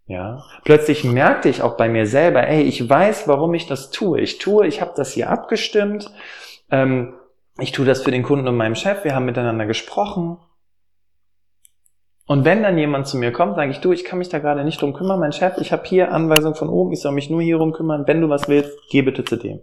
Ja, 0.06 0.43
plötzlich 0.65 1.03
merkte 1.06 1.47
ich 1.47 1.62
auch 1.62 1.77
bei 1.77 1.88
mir 1.88 2.06
selber, 2.06 2.45
ey, 2.47 2.63
ich 2.63 2.89
weiß, 2.89 3.27
warum 3.27 3.53
ich 3.53 3.67
das 3.67 3.89
tue. 3.89 4.19
Ich 4.19 4.38
tue, 4.38 4.67
ich 4.67 4.82
habe 4.82 4.93
das 4.95 5.13
hier 5.13 5.29
abgestimmt. 5.29 6.12
Ähm, 6.69 7.13
ich 7.60 7.71
tue 7.71 7.86
das 7.86 8.03
für 8.03 8.12
den 8.12 8.23
Kunden 8.23 8.47
und 8.47 8.58
meinem 8.58 8.75
Chef, 8.75 9.03
wir 9.03 9.15
haben 9.15 9.25
miteinander 9.25 9.65
gesprochen. 9.65 10.38
Und 12.25 12.45
wenn 12.45 12.63
dann 12.63 12.77
jemand 12.77 13.08
zu 13.08 13.17
mir 13.17 13.32
kommt, 13.32 13.56
sage 13.56 13.71
ich, 13.71 13.79
du, 13.79 13.91
ich 13.91 14.06
kann 14.06 14.19
mich 14.19 14.29
da 14.29 14.39
gerade 14.39 14.63
nicht 14.63 14.82
drum 14.82 14.93
kümmern, 14.93 15.19
mein 15.19 15.34
Chef, 15.34 15.58
ich 15.58 15.71
habe 15.71 15.84
hier 15.86 16.12
Anweisung 16.12 16.56
von 16.56 16.69
oben, 16.69 16.93
ich 16.93 17.01
soll 17.01 17.12
mich 17.12 17.29
nur 17.29 17.41
hier 17.41 17.58
rum 17.58 17.73
kümmern, 17.73 18.08
wenn 18.08 18.21
du 18.21 18.29
was 18.29 18.47
willst, 18.47 18.71
geh 18.89 19.01
bitte 19.01 19.23
zu 19.23 19.36
dem. 19.36 19.60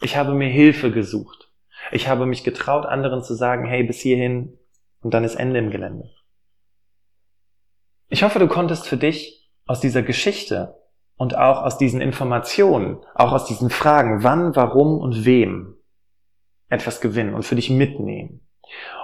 Ich 0.00 0.16
habe 0.16 0.34
mir 0.34 0.48
Hilfe 0.48 0.90
gesucht. 0.90 1.50
Ich 1.92 2.08
habe 2.08 2.26
mich 2.26 2.44
getraut, 2.44 2.84
anderen 2.84 3.22
zu 3.22 3.34
sagen, 3.34 3.64
hey, 3.64 3.82
bis 3.84 4.00
hierhin 4.00 4.58
und 5.02 5.14
dann 5.14 5.24
ist 5.24 5.36
Ende 5.36 5.58
im 5.58 5.70
Gelände. 5.70 6.10
Ich 8.12 8.24
hoffe, 8.24 8.40
du 8.40 8.48
konntest 8.48 8.88
für 8.88 8.96
dich 8.96 9.48
aus 9.66 9.78
dieser 9.78 10.02
Geschichte 10.02 10.76
und 11.16 11.38
auch 11.38 11.62
aus 11.62 11.78
diesen 11.78 12.00
Informationen, 12.00 12.98
auch 13.14 13.30
aus 13.30 13.44
diesen 13.44 13.70
Fragen, 13.70 14.24
wann, 14.24 14.56
warum 14.56 14.98
und 14.98 15.24
wem 15.24 15.76
etwas 16.68 17.00
gewinnen 17.00 17.34
und 17.34 17.44
für 17.44 17.54
dich 17.54 17.70
mitnehmen. 17.70 18.44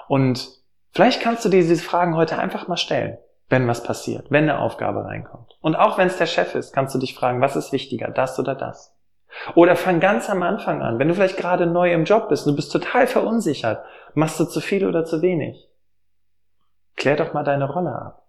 Und 0.09 0.49
vielleicht 0.90 1.23
kannst 1.23 1.45
du 1.45 1.49
dir 1.49 1.61
diese 1.61 1.77
Fragen 1.77 2.16
heute 2.16 2.38
einfach 2.38 2.66
mal 2.66 2.77
stellen, 2.77 3.16
wenn 3.49 3.69
was 3.69 3.85
passiert, 3.85 4.27
wenn 4.31 4.51
eine 4.51 4.59
Aufgabe 4.59 5.05
reinkommt. 5.05 5.57
Und 5.61 5.77
auch 5.77 5.99
wenn 5.99 6.09
es 6.09 6.16
der 6.16 6.27
Chef 6.27 6.57
ist, 6.57 6.73
kannst 6.73 6.92
du 6.92 6.99
dich 6.99 7.14
fragen, 7.14 7.40
was 7.40 7.55
ist 7.55 7.73
wichtiger, 7.73 8.09
das 8.09 8.40
oder 8.40 8.57
das? 8.57 8.92
Oder 9.55 9.77
fang 9.77 10.01
ganz 10.01 10.29
am 10.29 10.42
Anfang 10.42 10.83
an, 10.83 10.99
wenn 10.99 11.07
du 11.07 11.14
vielleicht 11.14 11.37
gerade 11.37 11.66
neu 11.66 11.92
im 11.92 12.05
Job 12.05 12.29
bist, 12.29 12.45
du 12.45 12.57
bist 12.57 12.73
total 12.73 13.07
verunsichert, 13.07 13.85
machst 14.14 14.40
du 14.40 14.47
zu 14.47 14.61
viel 14.61 14.85
oder 14.85 15.05
zu 15.05 15.23
wenig? 15.23 15.69
Klär 16.97 17.14
doch 17.14 17.35
mal 17.35 17.45
deine 17.45 17.71
Rolle 17.71 17.95
ab. 17.95 18.26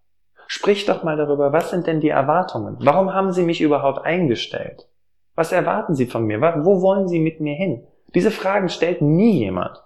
Sprich 0.47 0.85
doch 0.85 1.03
mal 1.03 1.17
darüber, 1.17 1.51
was 1.51 1.69
sind 1.69 1.87
denn 1.87 1.99
die 1.99 2.09
Erwartungen? 2.09 2.77
Warum 2.79 3.13
haben 3.13 3.31
Sie 3.31 3.43
mich 3.43 3.61
überhaupt 3.61 4.05
eingestellt? 4.05 4.87
Was 5.35 5.51
erwarten 5.51 5.93
Sie 5.93 6.07
von 6.07 6.25
mir? 6.25 6.41
Wo 6.41 6.81
wollen 6.81 7.07
Sie 7.07 7.19
mit 7.19 7.41
mir 7.41 7.53
hin? 7.53 7.85
Diese 8.15 8.31
Fragen 8.31 8.69
stellt 8.69 9.01
nie 9.01 9.39
jemand. 9.39 9.83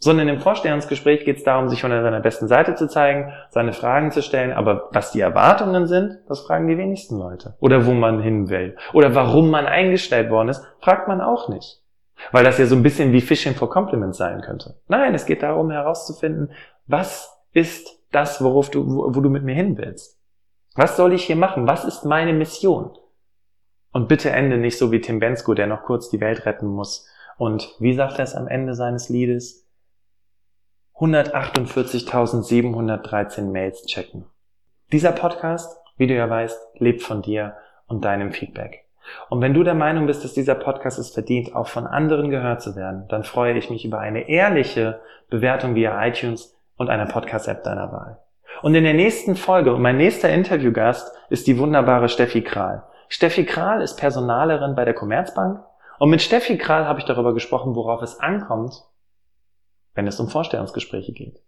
Sondern 0.00 0.28
im 0.28 0.38
Vorstellungsgespräch 0.38 1.24
geht 1.24 1.38
es 1.38 1.42
darum, 1.42 1.68
sich 1.68 1.80
von 1.80 1.90
seiner 1.90 2.20
besten 2.20 2.46
Seite 2.46 2.76
zu 2.76 2.86
zeigen, 2.86 3.32
seine 3.50 3.72
Fragen 3.72 4.12
zu 4.12 4.22
stellen, 4.22 4.52
aber 4.52 4.88
was 4.92 5.10
die 5.10 5.20
Erwartungen 5.20 5.88
sind, 5.88 6.18
das 6.28 6.40
fragen 6.40 6.68
die 6.68 6.78
wenigsten 6.78 7.18
Leute. 7.18 7.56
Oder 7.58 7.84
wo 7.84 7.92
man 7.92 8.22
hin 8.22 8.48
will. 8.48 8.76
Oder 8.92 9.16
warum 9.16 9.50
man 9.50 9.66
eingestellt 9.66 10.30
worden 10.30 10.50
ist, 10.50 10.64
fragt 10.78 11.08
man 11.08 11.20
auch 11.20 11.48
nicht. 11.48 11.82
Weil 12.30 12.44
das 12.44 12.58
ja 12.58 12.66
so 12.66 12.76
ein 12.76 12.82
bisschen 12.82 13.12
wie 13.12 13.20
Fishing 13.20 13.54
for 13.54 13.70
Compliments 13.70 14.18
sein 14.18 14.40
könnte. 14.42 14.76
Nein, 14.86 15.14
es 15.14 15.26
geht 15.26 15.42
darum 15.42 15.70
herauszufinden, 15.70 16.52
was 16.86 17.36
ist 17.52 17.97
das, 18.10 18.42
worauf 18.42 18.70
du, 18.70 18.86
wo, 18.86 19.14
wo 19.14 19.20
du 19.20 19.30
mit 19.30 19.44
mir 19.44 19.54
hin 19.54 19.78
willst? 19.78 20.18
Was 20.74 20.96
soll 20.96 21.12
ich 21.12 21.24
hier 21.24 21.36
machen? 21.36 21.66
Was 21.66 21.84
ist 21.84 22.04
meine 22.04 22.32
Mission? 22.32 22.96
Und 23.92 24.08
bitte 24.08 24.30
ende 24.30 24.56
nicht 24.58 24.78
so 24.78 24.92
wie 24.92 25.00
Tim 25.00 25.18
Bensko, 25.18 25.54
der 25.54 25.66
noch 25.66 25.82
kurz 25.82 26.08
die 26.10 26.20
Welt 26.20 26.46
retten 26.46 26.68
muss. 26.68 27.08
Und 27.36 27.74
wie 27.78 27.94
sagt 27.94 28.18
er 28.18 28.24
es 28.24 28.34
am 28.34 28.48
Ende 28.48 28.74
seines 28.74 29.08
Liedes? 29.08 29.66
148.713 30.96 33.50
Mails 33.50 33.86
checken. 33.86 34.26
Dieser 34.92 35.12
Podcast, 35.12 35.80
wie 35.96 36.06
du 36.06 36.14
ja 36.14 36.28
weißt, 36.28 36.58
lebt 36.78 37.00
von 37.02 37.22
dir 37.22 37.56
und 37.86 38.04
deinem 38.04 38.32
Feedback. 38.32 38.84
Und 39.30 39.40
wenn 39.40 39.54
du 39.54 39.62
der 39.62 39.74
Meinung 39.74 40.06
bist, 40.06 40.24
dass 40.24 40.34
dieser 40.34 40.54
Podcast 40.54 40.98
es 40.98 41.10
verdient, 41.10 41.54
auch 41.54 41.68
von 41.68 41.86
anderen 41.86 42.30
gehört 42.30 42.62
zu 42.62 42.76
werden, 42.76 43.06
dann 43.08 43.24
freue 43.24 43.56
ich 43.56 43.70
mich 43.70 43.84
über 43.84 44.00
eine 44.00 44.28
ehrliche 44.28 45.00
Bewertung 45.30 45.74
via 45.74 46.06
iTunes 46.06 46.57
und 46.78 46.88
einer 46.88 47.06
Podcast-App 47.06 47.62
deiner 47.62 47.92
Wahl. 47.92 48.18
Und 48.62 48.74
in 48.74 48.84
der 48.84 48.94
nächsten 48.94 49.36
Folge 49.36 49.74
und 49.74 49.82
mein 49.82 49.98
nächster 49.98 50.30
Interviewgast 50.30 51.12
ist 51.28 51.46
die 51.46 51.58
wunderbare 51.58 52.08
Steffi 52.08 52.42
Kral. 52.42 52.84
Steffi 53.08 53.44
Kral 53.44 53.82
ist 53.82 53.96
Personalerin 53.96 54.74
bei 54.74 54.84
der 54.84 54.94
Commerzbank 54.94 55.62
und 55.98 56.10
mit 56.10 56.22
Steffi 56.22 56.56
Kral 56.56 56.86
habe 56.86 56.98
ich 56.98 57.04
darüber 57.04 57.34
gesprochen, 57.34 57.74
worauf 57.74 58.02
es 58.02 58.18
ankommt, 58.20 58.84
wenn 59.94 60.06
es 60.06 60.18
um 60.18 60.28
Vorstellungsgespräche 60.28 61.12
geht. 61.12 61.42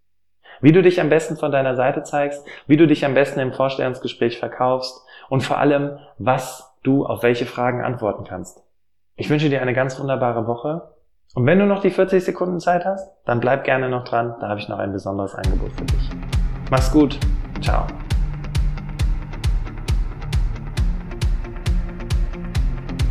Wie 0.60 0.72
du 0.72 0.82
dich 0.82 1.00
am 1.00 1.08
besten 1.08 1.36
von 1.36 1.52
deiner 1.52 1.74
Seite 1.74 2.02
zeigst, 2.02 2.46
wie 2.66 2.76
du 2.76 2.86
dich 2.86 3.04
am 3.04 3.14
besten 3.14 3.40
im 3.40 3.52
Vorstellungsgespräch 3.52 4.38
verkaufst 4.38 5.00
und 5.28 5.42
vor 5.42 5.58
allem, 5.58 5.98
was 6.18 6.76
du 6.82 7.06
auf 7.06 7.22
welche 7.22 7.46
Fragen 7.46 7.82
antworten 7.82 8.24
kannst. 8.24 8.62
Ich 9.16 9.30
wünsche 9.30 9.48
dir 9.48 9.62
eine 9.62 9.74
ganz 9.74 9.98
wunderbare 9.98 10.46
Woche 10.46 10.94
und 11.34 11.46
wenn 11.46 11.60
du 11.60 11.66
noch 11.66 11.80
die 11.80 11.90
40 11.90 12.24
Sekunden 12.24 12.58
Zeit 12.58 12.84
hast, 12.84 13.08
dann 13.24 13.38
bleib 13.38 13.62
gerne 13.64 13.88
noch 13.88 14.04
dran, 14.04 14.34
da 14.40 14.48
habe 14.48 14.58
ich 14.58 14.68
noch 14.68 14.78
ein 14.78 14.92
besonderes 14.92 15.34
Angebot 15.34 15.70
für 15.72 15.84
dich. 15.84 16.10
Mach's 16.70 16.90
gut, 16.90 17.18
ciao. 17.60 17.86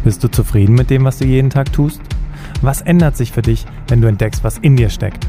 Bist 0.04 0.24
du 0.24 0.28
zufrieden 0.28 0.76
mit 0.76 0.90
dem, 0.90 1.06
was 1.06 1.20
du 1.20 1.26
jeden 1.26 1.50
Tag 1.50 1.72
tust? 1.72 2.02
Was 2.62 2.82
ändert 2.82 3.16
sich 3.16 3.32
für 3.32 3.42
dich, 3.42 3.66
wenn 3.88 4.02
du 4.02 4.08
entdeckst, 4.08 4.44
was 4.44 4.58
in 4.58 4.76
dir 4.76 4.90
steckt? 4.90 5.26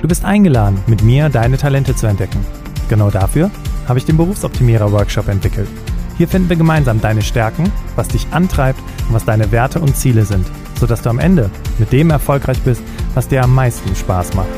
Du 0.00 0.08
bist 0.08 0.24
eingeladen, 0.24 0.82
mit 0.86 1.02
mir 1.02 1.28
deine 1.28 1.56
Talente 1.56 1.94
zu 1.94 2.06
entdecken. 2.06 2.44
Genau 2.88 3.10
dafür 3.10 3.50
habe 3.86 3.98
ich 3.98 4.06
den 4.06 4.16
Berufsoptimierer 4.16 4.90
Workshop 4.90 5.28
entwickelt. 5.28 5.68
Hier 6.16 6.26
finden 6.26 6.48
wir 6.48 6.56
gemeinsam 6.56 7.00
deine 7.00 7.22
Stärken, 7.22 7.70
was 7.94 8.08
dich 8.08 8.26
antreibt 8.32 8.80
und 9.08 9.14
was 9.14 9.24
deine 9.24 9.52
Werte 9.52 9.78
und 9.78 9.96
Ziele 9.96 10.24
sind, 10.24 10.46
sodass 10.78 11.02
du 11.02 11.10
am 11.10 11.18
Ende 11.18 11.50
mit 11.78 11.92
dem 11.92 12.10
erfolgreich 12.10 12.60
bist, 12.62 12.82
was 13.14 13.28
dir 13.28 13.42
am 13.42 13.54
meisten 13.54 13.94
Spaß 13.94 14.34
macht. 14.34 14.48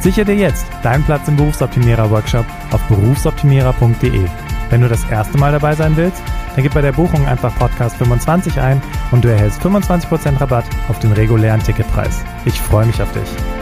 Sichere 0.00 0.24
dir 0.24 0.34
jetzt 0.34 0.66
deinen 0.82 1.04
Platz 1.04 1.28
im 1.28 1.36
Berufsoptimierer 1.36 2.10
Workshop 2.10 2.44
auf 2.72 2.82
berufsoptimierer.de. 2.88 4.26
Wenn 4.70 4.80
du 4.80 4.88
das 4.88 5.04
erste 5.10 5.38
Mal 5.38 5.52
dabei 5.52 5.74
sein 5.74 5.96
willst, 5.96 6.22
dann 6.54 6.64
gib 6.64 6.74
bei 6.74 6.80
der 6.80 6.92
Buchung 6.92 7.26
einfach 7.26 7.56
Podcast 7.58 7.96
25 7.96 8.58
ein 8.60 8.82
und 9.10 9.24
du 9.24 9.28
erhältst 9.28 9.62
25% 9.62 10.40
Rabatt 10.40 10.64
auf 10.88 10.98
den 10.98 11.12
regulären 11.12 11.62
Ticketpreis. 11.62 12.24
Ich 12.44 12.60
freue 12.60 12.86
mich 12.86 13.00
auf 13.00 13.12
dich. 13.12 13.61